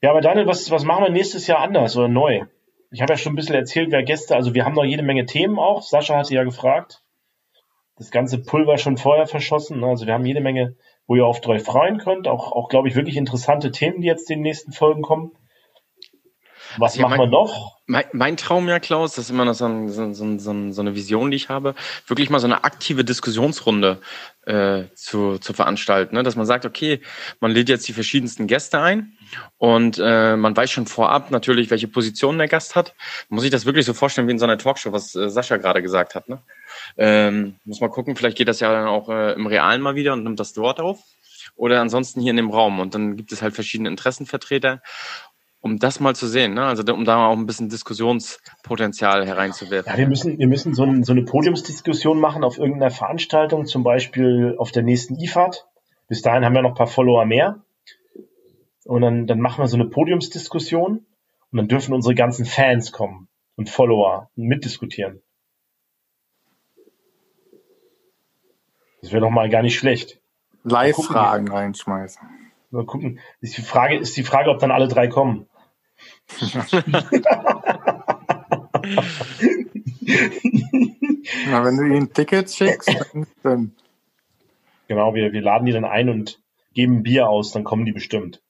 [0.00, 2.44] Ja, aber Daniel, was, was machen wir nächstes Jahr anders oder neu?
[2.90, 5.26] Ich habe ja schon ein bisschen erzählt, wer Gäste, also wir haben noch jede Menge
[5.26, 5.82] Themen auch.
[5.82, 7.02] Sascha hatte ja gefragt.
[7.96, 9.82] Das ganze Pulver schon vorher verschossen.
[9.82, 10.76] Also wir haben jede Menge
[11.08, 12.28] wo ihr auf euch freuen könnt.
[12.28, 15.32] Auch, auch glaube ich, wirklich interessante Themen, die jetzt in den nächsten Folgen kommen.
[16.78, 17.78] Was also, machen mein, wir noch?
[17.86, 20.94] Mein, mein, Traum ja, Klaus, das ist immer noch so, ein, so, so, so, eine
[20.94, 21.74] Vision, die ich habe,
[22.06, 23.98] wirklich mal so eine aktive Diskussionsrunde
[24.46, 26.14] äh, zu, zu veranstalten.
[26.14, 26.22] Ne?
[26.22, 27.00] Dass man sagt, okay,
[27.40, 29.12] man lädt jetzt die verschiedensten Gäste ein
[29.56, 32.94] und äh, man weiß schon vorab natürlich, welche Position der Gast hat.
[33.28, 35.82] Muss ich das wirklich so vorstellen wie in so einer Talkshow, was äh, Sascha gerade
[35.82, 36.28] gesagt hat.
[36.28, 36.40] Ne?
[36.96, 40.12] Ähm, muss mal gucken, vielleicht geht das ja dann auch äh, im Realen mal wieder
[40.12, 40.98] und nimmt das dort auf.
[41.56, 42.78] Oder ansonsten hier in dem Raum.
[42.78, 44.80] Und dann gibt es halt verschiedene Interessenvertreter
[45.60, 46.64] um das mal zu sehen, ne?
[46.64, 49.90] also um da auch ein bisschen Diskussionspotenzial hereinzuwerfen.
[49.90, 53.82] Ja, wir müssen, wir müssen so, ein, so eine Podiumsdiskussion machen auf irgendeiner Veranstaltung, zum
[53.82, 55.66] Beispiel auf der nächsten IFAD.
[56.06, 57.62] Bis dahin haben wir noch ein paar Follower mehr.
[58.84, 61.06] Und dann, dann machen wir so eine Podiumsdiskussion
[61.50, 65.20] und dann dürfen unsere ganzen Fans kommen und Follower und mitdiskutieren.
[69.02, 70.20] Das wäre doch mal gar nicht schlecht.
[70.64, 72.22] Live-Fragen reinschmeißen.
[72.70, 73.20] Mal gucken.
[73.40, 75.47] Ist die Frage, ist die Frage, ob dann alle drei kommen.
[81.50, 82.90] Na, wenn du ihnen Tickets schickst,
[83.42, 83.72] dann.
[84.88, 86.40] Genau, wir, wir laden die dann ein und
[86.74, 88.42] geben Bier aus, dann kommen die bestimmt.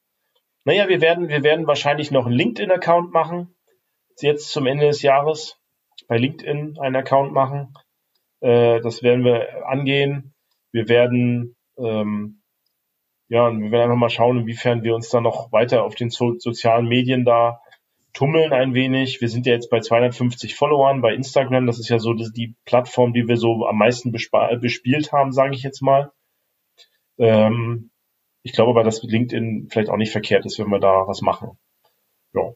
[0.65, 3.55] Naja, wir werden, wir werden wahrscheinlich noch einen LinkedIn-Account machen.
[4.21, 5.57] Jetzt zum Ende des Jahres.
[6.09, 7.75] Bei LinkedIn einen Account machen.
[8.41, 10.35] Äh, das werden wir angehen.
[10.73, 12.43] Wir werden, ähm,
[13.29, 16.39] ja, wir werden einfach mal schauen, inwiefern wir uns da noch weiter auf den so
[16.39, 17.61] sozialen Medien da
[18.19, 19.21] tummeln ein wenig.
[19.21, 21.67] Wir sind ja jetzt bei 250 Followern bei Instagram.
[21.67, 25.63] Das ist ja so die Plattform, die wir so am meisten bespielt haben, sage ich
[25.63, 26.11] jetzt mal.
[27.17, 27.91] Ähm,
[28.43, 31.59] ich glaube aber, dass LinkedIn vielleicht auch nicht verkehrt ist, wenn wir da was machen.
[32.35, 32.55] Ja.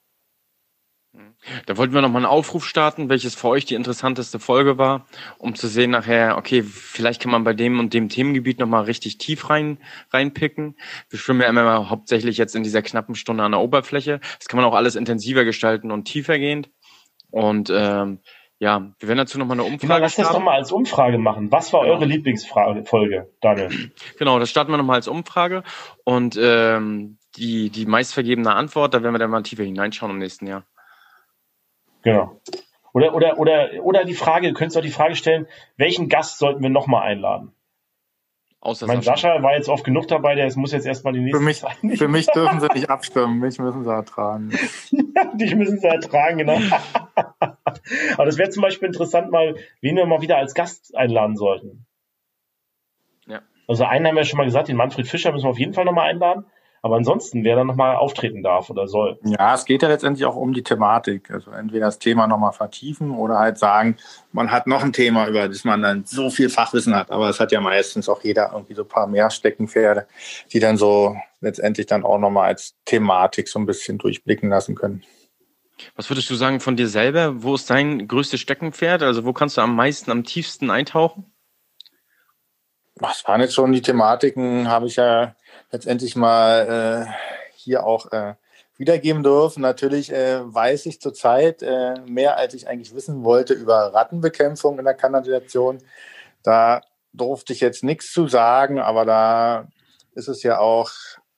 [1.66, 5.06] Da wollten wir nochmal einen Aufruf starten, welches für euch die interessanteste Folge war,
[5.38, 9.18] um zu sehen nachher, okay, vielleicht kann man bei dem und dem Themengebiet nochmal richtig
[9.18, 9.78] tief rein,
[10.10, 10.76] reinpicken.
[11.10, 14.20] Wir schwimmen ja immer hauptsächlich jetzt in dieser knappen Stunde an der Oberfläche.
[14.38, 16.70] Das kann man auch alles intensiver gestalten und tiefergehend.
[17.30, 18.20] Und ähm,
[18.62, 20.28] ja, wir werden dazu nochmal eine Umfrage genau, lass starten.
[20.28, 21.50] das nochmal als Umfrage machen.
[21.50, 21.94] Was war genau.
[21.94, 23.90] eure Lieblingsfolge, Daniel?
[24.20, 25.64] Genau, das starten wir nochmal als Umfrage.
[26.04, 30.46] Und ähm, die, die meistvergebene Antwort, da werden wir dann mal tiefer hineinschauen im nächsten
[30.46, 30.64] Jahr.
[32.02, 32.40] Genau.
[32.92, 35.46] Oder, oder, oder, oder die Frage, du könntest auch die Frage stellen,
[35.76, 37.52] welchen Gast sollten wir nochmal einladen?
[38.60, 39.16] Außer mein Sascha.
[39.16, 41.98] Sascha war jetzt oft genug dabei, der muss jetzt erstmal die nächste für mich, Zeit
[41.98, 44.50] Für mich dürfen sie nicht abstimmen, mich müssen sie ertragen.
[45.34, 46.58] Dich müssen sie ertragen, genau.
[47.16, 51.86] Aber das wäre zum Beispiel interessant, mal, wen wir mal wieder als Gast einladen sollten.
[53.26, 53.40] Ja.
[53.66, 55.84] Also einen haben wir schon mal gesagt, den Manfred Fischer müssen wir auf jeden Fall
[55.84, 56.44] nochmal einladen.
[56.84, 59.16] Aber ansonsten, wer dann nochmal auftreten darf oder soll.
[59.22, 61.30] Ja, es geht ja letztendlich auch um die Thematik.
[61.30, 63.96] Also entweder das Thema nochmal vertiefen oder halt sagen,
[64.32, 67.12] man hat noch ein Thema, über das man dann so viel Fachwissen hat.
[67.12, 70.08] Aber es hat ja meistens auch jeder irgendwie so ein paar mehr Steckenpferde,
[70.52, 75.04] die dann so letztendlich dann auch nochmal als Thematik so ein bisschen durchblicken lassen können.
[75.94, 77.44] Was würdest du sagen von dir selber?
[77.44, 79.04] Wo ist dein größtes Steckenpferd?
[79.04, 81.26] Also wo kannst du am meisten, am tiefsten eintauchen?
[82.96, 84.68] Was waren jetzt schon die Thematiken?
[84.68, 85.34] Habe ich ja
[85.72, 87.12] letztendlich mal äh,
[87.54, 88.34] hier auch äh,
[88.76, 89.62] wiedergeben dürfen.
[89.62, 94.84] Natürlich äh, weiß ich zurzeit äh, mehr, als ich eigentlich wissen wollte über Rattenbekämpfung in
[94.84, 95.78] der Kanalisation.
[96.42, 99.68] Da durfte ich jetzt nichts zu sagen, aber da
[100.14, 100.90] ist es ja auch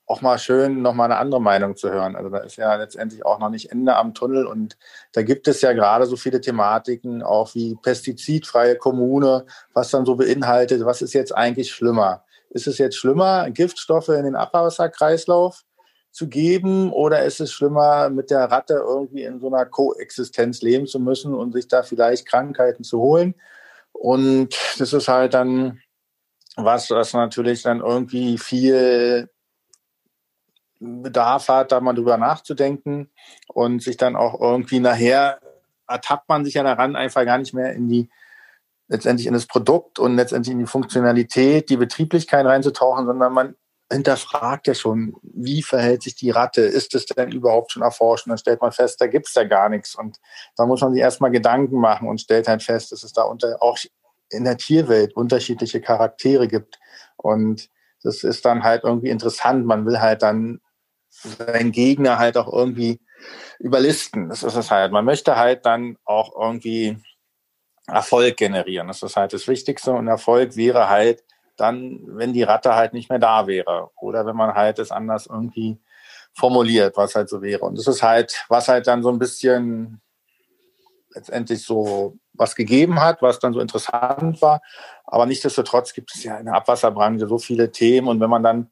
[0.07, 2.15] auch mal schön, noch mal eine andere Meinung zu hören.
[2.15, 4.77] Also da ist ja letztendlich auch noch nicht Ende am Tunnel und
[5.13, 10.17] da gibt es ja gerade so viele Thematiken, auch wie pestizidfreie Kommune, was dann so
[10.17, 12.24] beinhaltet, was ist jetzt eigentlich schlimmer?
[12.55, 15.63] Ist es jetzt schlimmer, Giftstoffe in den Abwasserkreislauf
[16.11, 20.87] zu geben oder ist es schlimmer, mit der Ratte irgendwie in so einer Koexistenz leben
[20.87, 23.35] zu müssen und sich da vielleicht Krankheiten zu holen?
[23.93, 25.81] Und das ist halt dann
[26.57, 29.29] was, was natürlich dann irgendwie viel
[30.79, 33.11] Bedarf hat, da mal drüber nachzudenken
[33.49, 35.41] und sich dann auch irgendwie nachher
[35.87, 38.09] ertappt man sich ja daran, einfach gar nicht mehr in die
[38.89, 43.55] letztendlich in das Produkt und letztendlich in die Funktionalität, die Betrieblichkeit reinzutauchen, sondern man
[43.91, 46.63] hinterfragt ja schon, wie verhält sich die Ratte?
[46.63, 48.27] Ist es denn überhaupt schon erforscht?
[48.27, 49.95] Und dann stellt man fest, da gibt es ja gar nichts.
[49.95, 50.19] Und
[50.57, 53.63] da muss man sich erstmal Gedanken machen und stellt halt fest, dass es da unter,
[53.63, 53.79] auch
[54.31, 56.79] in der Tierwelt unterschiedliche Charaktere gibt.
[57.17, 57.69] Und
[58.03, 59.67] das ist dann halt irgendwie interessant.
[59.67, 60.61] Man will halt dann
[61.09, 63.01] seinen Gegner halt auch irgendwie
[63.59, 64.29] überlisten.
[64.29, 64.93] Das ist es halt.
[64.93, 66.99] Man möchte halt dann auch irgendwie
[67.87, 68.89] Erfolg generieren.
[68.89, 69.93] Das ist halt das Wichtigste.
[69.93, 71.25] Und Erfolg wäre halt
[71.57, 73.91] dann, wenn die Ratte halt nicht mehr da wäre.
[74.01, 75.79] Oder wenn man halt es anders irgendwie
[76.33, 77.65] formuliert, was halt so wäre.
[77.65, 80.01] Und das ist halt, was halt dann so ein bisschen
[81.15, 84.61] letztendlich so was gegeben hat, was dann so interessant war.
[85.05, 88.09] Aber nichtsdestotrotz gibt es ja in der Abwasserbranche so viele Themen.
[88.09, 88.71] Und wenn man dann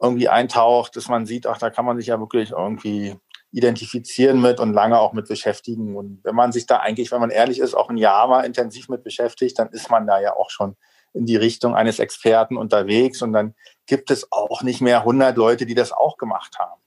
[0.00, 3.16] irgendwie eintaucht, dass man sieht, ach, da kann man sich ja wirklich irgendwie
[3.50, 5.96] identifizieren mit und lange auch mit beschäftigen.
[5.96, 8.88] Und wenn man sich da eigentlich, wenn man ehrlich ist, auch ein Jahr mal intensiv
[8.88, 10.76] mit beschäftigt, dann ist man da ja auch schon
[11.14, 13.54] in die Richtung eines Experten unterwegs und dann
[13.86, 16.80] gibt es auch nicht mehr 100 Leute, die das auch gemacht haben.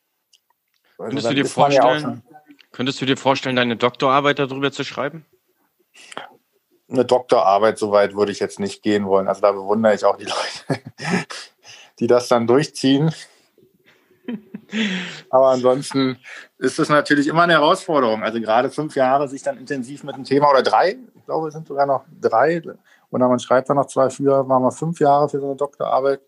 [0.98, 2.40] Also könntest, du dir vorstellen, ja
[2.72, 5.26] könntest du dir vorstellen, deine Doktorarbeit darüber zu schreiben?
[6.90, 9.28] Eine Doktorarbeit, soweit würde ich jetzt nicht gehen wollen.
[9.28, 10.84] Also da bewundere ich auch die Leute,
[12.00, 13.12] die das dann durchziehen.
[15.30, 16.18] Aber ansonsten
[16.58, 18.24] ist es natürlich immer eine Herausforderung.
[18.24, 21.54] Also gerade fünf Jahre sich dann intensiv mit dem Thema oder drei, ich glaube, es
[21.54, 22.62] sind sogar noch drei.
[23.12, 26.22] Oder man schreibt dann noch zwei, früher waren wir fünf Jahre für so eine Doktorarbeit.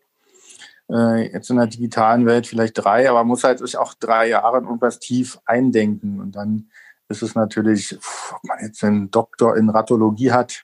[0.90, 4.28] Äh, jetzt in der digitalen Welt vielleicht drei, aber man muss halt sich auch drei
[4.28, 6.20] Jahre in irgendwas tief eindenken.
[6.20, 6.70] Und dann
[7.08, 7.98] ist es natürlich,
[8.32, 10.64] ob man jetzt einen Doktor in Ratologie hat,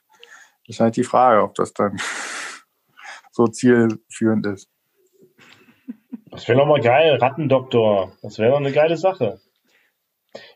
[0.66, 2.00] ist halt die Frage, ob das dann
[3.32, 4.68] so zielführend ist.
[6.30, 8.12] Das wäre nochmal geil, Rattendoktor.
[8.22, 9.40] Das wäre doch eine geile Sache.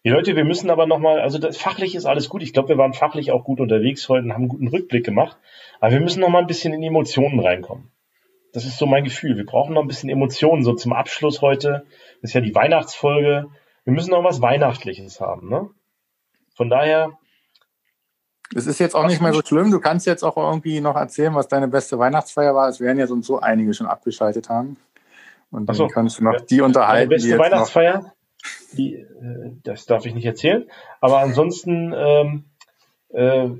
[0.05, 2.43] Die Leute, wir müssen aber nochmal, also das, fachlich ist alles gut.
[2.43, 5.37] Ich glaube, wir waren fachlich auch gut unterwegs heute und haben einen guten Rückblick gemacht.
[5.81, 7.91] Aber wir müssen nochmal ein bisschen in Emotionen reinkommen.
[8.53, 9.37] Das ist so mein Gefühl.
[9.37, 11.87] Wir brauchen noch ein bisschen Emotionen, so zum Abschluss heute.
[12.23, 13.47] Das ist ja die Weihnachtsfolge.
[13.85, 15.71] Wir müssen noch was Weihnachtliches haben, ne?
[16.55, 17.19] Von daher.
[18.55, 19.73] Es ist jetzt auch nicht mehr so schlimm.
[19.73, 22.69] Du kannst jetzt auch irgendwie noch erzählen, was deine beste Weihnachtsfeier war.
[22.69, 24.77] Es werden ja sonst so einige schon abgeschaltet haben.
[25.55, 25.87] Und dann so.
[25.87, 27.09] kannst du noch die unterhalten.
[27.09, 28.13] Meine beste Weihnachtsfeier,
[28.73, 30.69] die, äh, das darf ich nicht erzählen.
[31.01, 32.45] Aber ansonsten, ähm,
[33.11, 33.51] äh,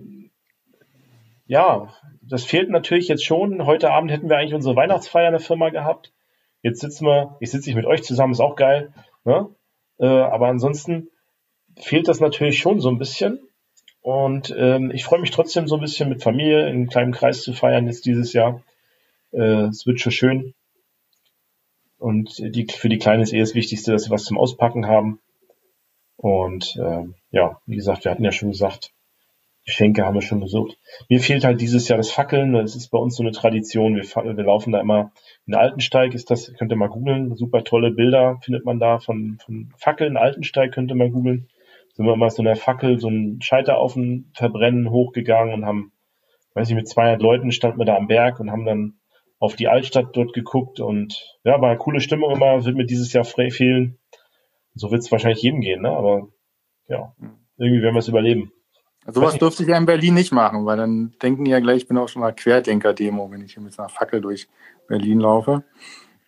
[1.47, 1.89] ja,
[2.21, 3.65] das fehlt natürlich jetzt schon.
[3.65, 6.13] Heute Abend hätten wir eigentlich unsere Weihnachtsfeier in der Firma gehabt.
[6.63, 8.93] Jetzt sitzen wir, ich sitze ich mit euch zusammen, ist auch geil.
[9.25, 9.49] Ne?
[9.99, 11.11] Äh, aber ansonsten
[11.79, 13.39] fehlt das natürlich schon so ein bisschen.
[14.01, 17.43] Und ähm, ich freue mich trotzdem so ein bisschen mit Familie in einem kleinen Kreis
[17.43, 18.63] zu feiern jetzt dieses Jahr.
[19.31, 20.55] Äh, es wird schon schön.
[22.05, 25.21] Und die, für die Kleine ist eh das Wichtigste, dass sie was zum Auspacken haben.
[26.17, 28.93] Und äh, ja, wie gesagt, wir hatten ja schon gesagt,
[29.65, 30.77] Geschenke haben wir schon besucht.
[31.09, 32.53] Mir fehlt halt dieses Jahr das Fackeln.
[32.53, 33.97] Das ist bei uns so eine Tradition.
[33.97, 35.13] Wir, wir laufen da immer
[35.47, 36.13] in Altensteig.
[36.13, 37.35] Ist das, könnt ihr mal googeln.
[37.37, 40.19] Super tolle Bilder findet man da von, von Fackeln.
[40.19, 41.49] Altensteig könnt ihr mal googeln.
[41.95, 45.93] Sind wir mal so einer Fackel, so einen Scheiteraufen verbrennen, hochgegangen und haben,
[46.53, 48.99] weiß ich, mit 200 Leuten standen wir da am Berg und haben dann
[49.45, 53.13] auf die Altstadt dort geguckt und ja, war eine coole Stimmung immer, wird mir dieses
[53.13, 53.99] Jahr fehlen.
[54.75, 55.91] So wird es wahrscheinlich jedem gehen, ne?
[55.91, 56.29] Aber
[56.89, 57.15] ja,
[57.57, 58.53] irgendwie werden wir es überleben.
[59.07, 61.83] Also was durfte ich ja in Berlin nicht machen, weil dann denken die ja gleich,
[61.83, 64.49] ich bin auch schon mal Querdenker-Demo, wenn ich hier mit einer Fackel durch
[64.89, 65.63] Berlin laufe.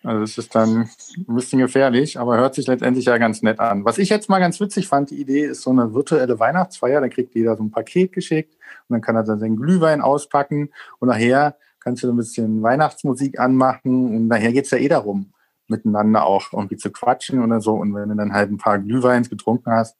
[0.03, 3.83] Also es ist dann ein bisschen gefährlich, aber hört sich letztendlich ja ganz nett an.
[3.83, 7.01] Was ich jetzt mal ganz witzig fand, die Idee ist so eine virtuelle Weihnachtsfeier.
[7.01, 8.53] Da kriegt jeder so ein Paket geschickt
[8.87, 11.57] und dann kann er dann seinen Glühwein auspacken und nachher
[11.87, 15.31] kannst du ein bisschen Weihnachtsmusik anmachen und nachher geht's ja eh darum,
[15.69, 17.75] miteinander auch irgendwie zu quatschen oder so.
[17.75, 19.97] Und wenn du dann halt ein paar Glühweins getrunken hast,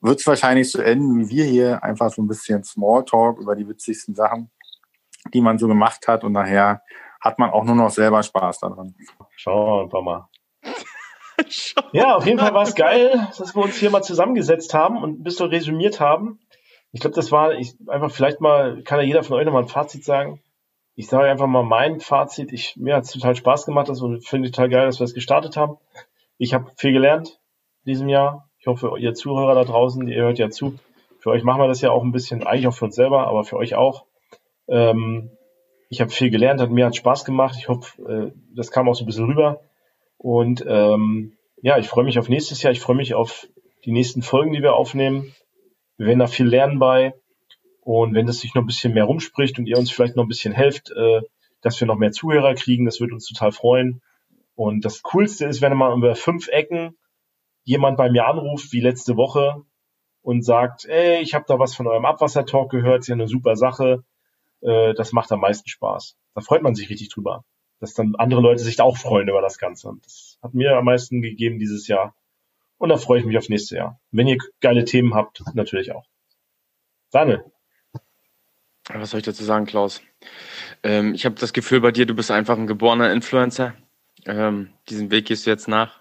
[0.00, 4.16] wird's wahrscheinlich so enden wie wir hier, einfach so ein bisschen Smalltalk über die witzigsten
[4.16, 4.50] Sachen,
[5.32, 6.82] die man so gemacht hat und nachher
[7.20, 8.96] hat man auch nur noch selber Spaß daran.
[9.36, 10.28] Schauen wir einfach mal.
[11.92, 15.20] ja, auf jeden Fall war es geil, dass wir uns hier mal zusammengesetzt haben und
[15.20, 16.40] ein bisschen resümiert haben.
[16.90, 19.68] Ich glaube, das war ich, einfach vielleicht mal, kann ja jeder von euch nochmal ein
[19.68, 20.41] Fazit sagen
[20.94, 22.52] ich sage einfach mal mein Fazit.
[22.52, 23.88] Ich, mir hat es total Spaß gemacht.
[23.88, 25.78] Das finde ich total geil, dass wir es gestartet haben.
[26.38, 27.40] Ich habe viel gelernt
[27.84, 28.48] in diesem Jahr.
[28.58, 30.78] Ich hoffe, ihr Zuhörer da draußen, ihr hört ja zu.
[31.18, 33.44] Für euch machen wir das ja auch ein bisschen, eigentlich auch für uns selber, aber
[33.44, 34.04] für euch auch.
[34.68, 35.30] Ähm,
[35.88, 37.56] ich habe viel gelernt, hat mir hat Spaß gemacht.
[37.58, 39.60] Ich hoffe, äh, das kam auch so ein bisschen rüber.
[40.18, 42.72] Und ähm, ja, ich freue mich auf nächstes Jahr.
[42.72, 43.46] Ich freue mich auf
[43.84, 45.34] die nächsten Folgen, die wir aufnehmen.
[45.96, 47.14] Wir werden da viel lernen bei.
[47.84, 50.28] Und wenn das sich noch ein bisschen mehr rumspricht und ihr uns vielleicht noch ein
[50.28, 51.20] bisschen helft, äh,
[51.62, 54.02] dass wir noch mehr Zuhörer kriegen, das würde uns total freuen.
[54.54, 56.96] Und das Coolste ist, wenn mal über fünf Ecken
[57.64, 59.64] jemand bei mir anruft, wie letzte Woche,
[60.22, 63.56] und sagt, ey, ich habe da was von eurem Abwassertalk gehört, ist ja eine super
[63.56, 64.04] Sache.
[64.60, 66.16] Äh, das macht am meisten Spaß.
[66.34, 67.44] Da freut man sich richtig drüber.
[67.80, 69.88] Dass dann andere Leute sich da auch freuen über das Ganze.
[69.88, 72.14] Und das hat mir am meisten gegeben dieses Jahr.
[72.78, 74.00] Und da freue ich mich aufs nächste Jahr.
[74.12, 76.06] Wenn ihr geile Themen habt, natürlich auch.
[77.10, 77.51] Daniel.
[78.94, 80.02] Was soll ich dazu sagen, Klaus?
[80.82, 83.74] Ähm, ich habe das Gefühl bei dir, du bist einfach ein geborener Influencer.
[84.26, 86.00] Ähm, diesen Weg gehst du jetzt nach.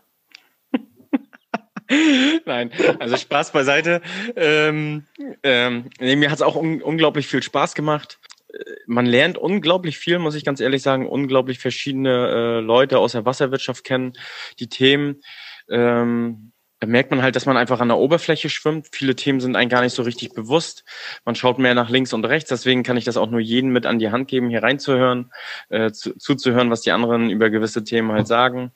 [2.45, 4.01] Nein, also Spaß beiseite.
[4.35, 5.05] Ähm,
[5.43, 8.19] ähm, nee, mir hat es auch un unglaublich viel Spaß gemacht.
[8.53, 13.13] Äh, man lernt unglaublich viel, muss ich ganz ehrlich sagen, unglaublich verschiedene äh, Leute aus
[13.13, 14.13] der Wasserwirtschaft kennen,
[14.59, 15.21] die Themen.
[15.69, 18.87] Ähm, da merkt man halt, dass man einfach an der Oberfläche schwimmt.
[18.91, 20.83] Viele Themen sind einem gar nicht so richtig bewusst.
[21.25, 22.49] Man schaut mehr nach links und rechts.
[22.49, 25.31] Deswegen kann ich das auch nur jedem mit an die Hand geben, hier reinzuhören,
[25.69, 28.71] äh, zu, zuzuhören, was die anderen über gewisse Themen halt sagen.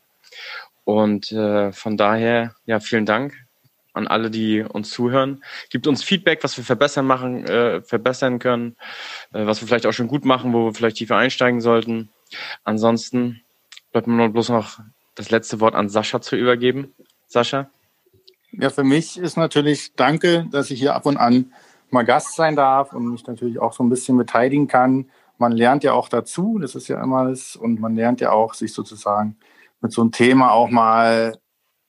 [0.83, 3.33] Und äh, von daher, ja, vielen Dank
[3.93, 5.43] an alle, die uns zuhören.
[5.71, 8.75] Gibt uns Feedback, was wir verbessern machen, äh, verbessern können,
[9.33, 12.11] äh, was wir vielleicht auch schon gut machen, wo wir vielleicht tiefer einsteigen sollten.
[12.63, 13.41] Ansonsten
[13.91, 14.79] bleibt mir nur bloß noch
[15.15, 16.93] das letzte Wort an Sascha zu übergeben.
[17.25, 17.71] Sascha?
[18.57, 21.51] Ja, für mich ist natürlich danke, dass ich hier ab und an
[21.89, 25.09] mal Gast sein darf und mich natürlich auch so ein bisschen beteiligen kann.
[25.37, 28.53] Man lernt ja auch dazu, das ist ja immer das, und man lernt ja auch,
[28.53, 29.37] sich sozusagen
[29.81, 31.37] mit so einem Thema auch mal,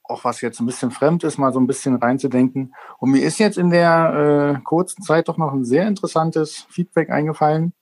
[0.03, 2.75] auch was jetzt ein bisschen fremd ist, mal so ein bisschen reinzudenken.
[2.99, 7.11] Und mir ist jetzt in der äh, kurzen Zeit doch noch ein sehr interessantes Feedback
[7.11, 7.75] eingefallen,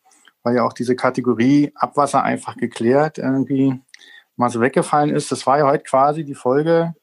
[0.42, 3.80] weil ja auch diese Kategorie Abwasser einfach geklärt irgendwie
[4.36, 5.32] mal so weggefallen ist.
[5.32, 6.94] Das war ja heute quasi die Folge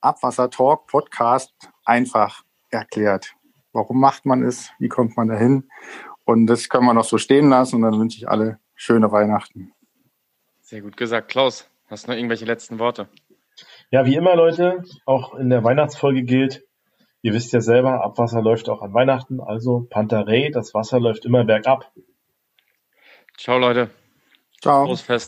[0.00, 1.52] Abwasser-Talk Podcast
[1.84, 3.34] einfach erklärt.
[3.72, 4.70] Warum macht man es?
[4.78, 5.68] Wie kommt man dahin?
[6.24, 9.72] Und das können wir noch so stehen lassen und dann wünsche ich alle schöne Weihnachten.
[10.60, 11.28] Sehr gut gesagt.
[11.28, 13.08] Klaus, hast du noch irgendwelche letzten Worte?
[13.90, 16.64] Ja, wie immer, Leute, auch in der Weihnachtsfolge gilt,
[17.22, 21.44] ihr wisst ja selber, Abwasser läuft auch an Weihnachten, also Pantarei, das Wasser läuft immer
[21.44, 21.90] bergab.
[23.36, 23.90] Ciao, Leute.
[24.60, 24.84] Ciao.
[24.84, 25.26] Großfest.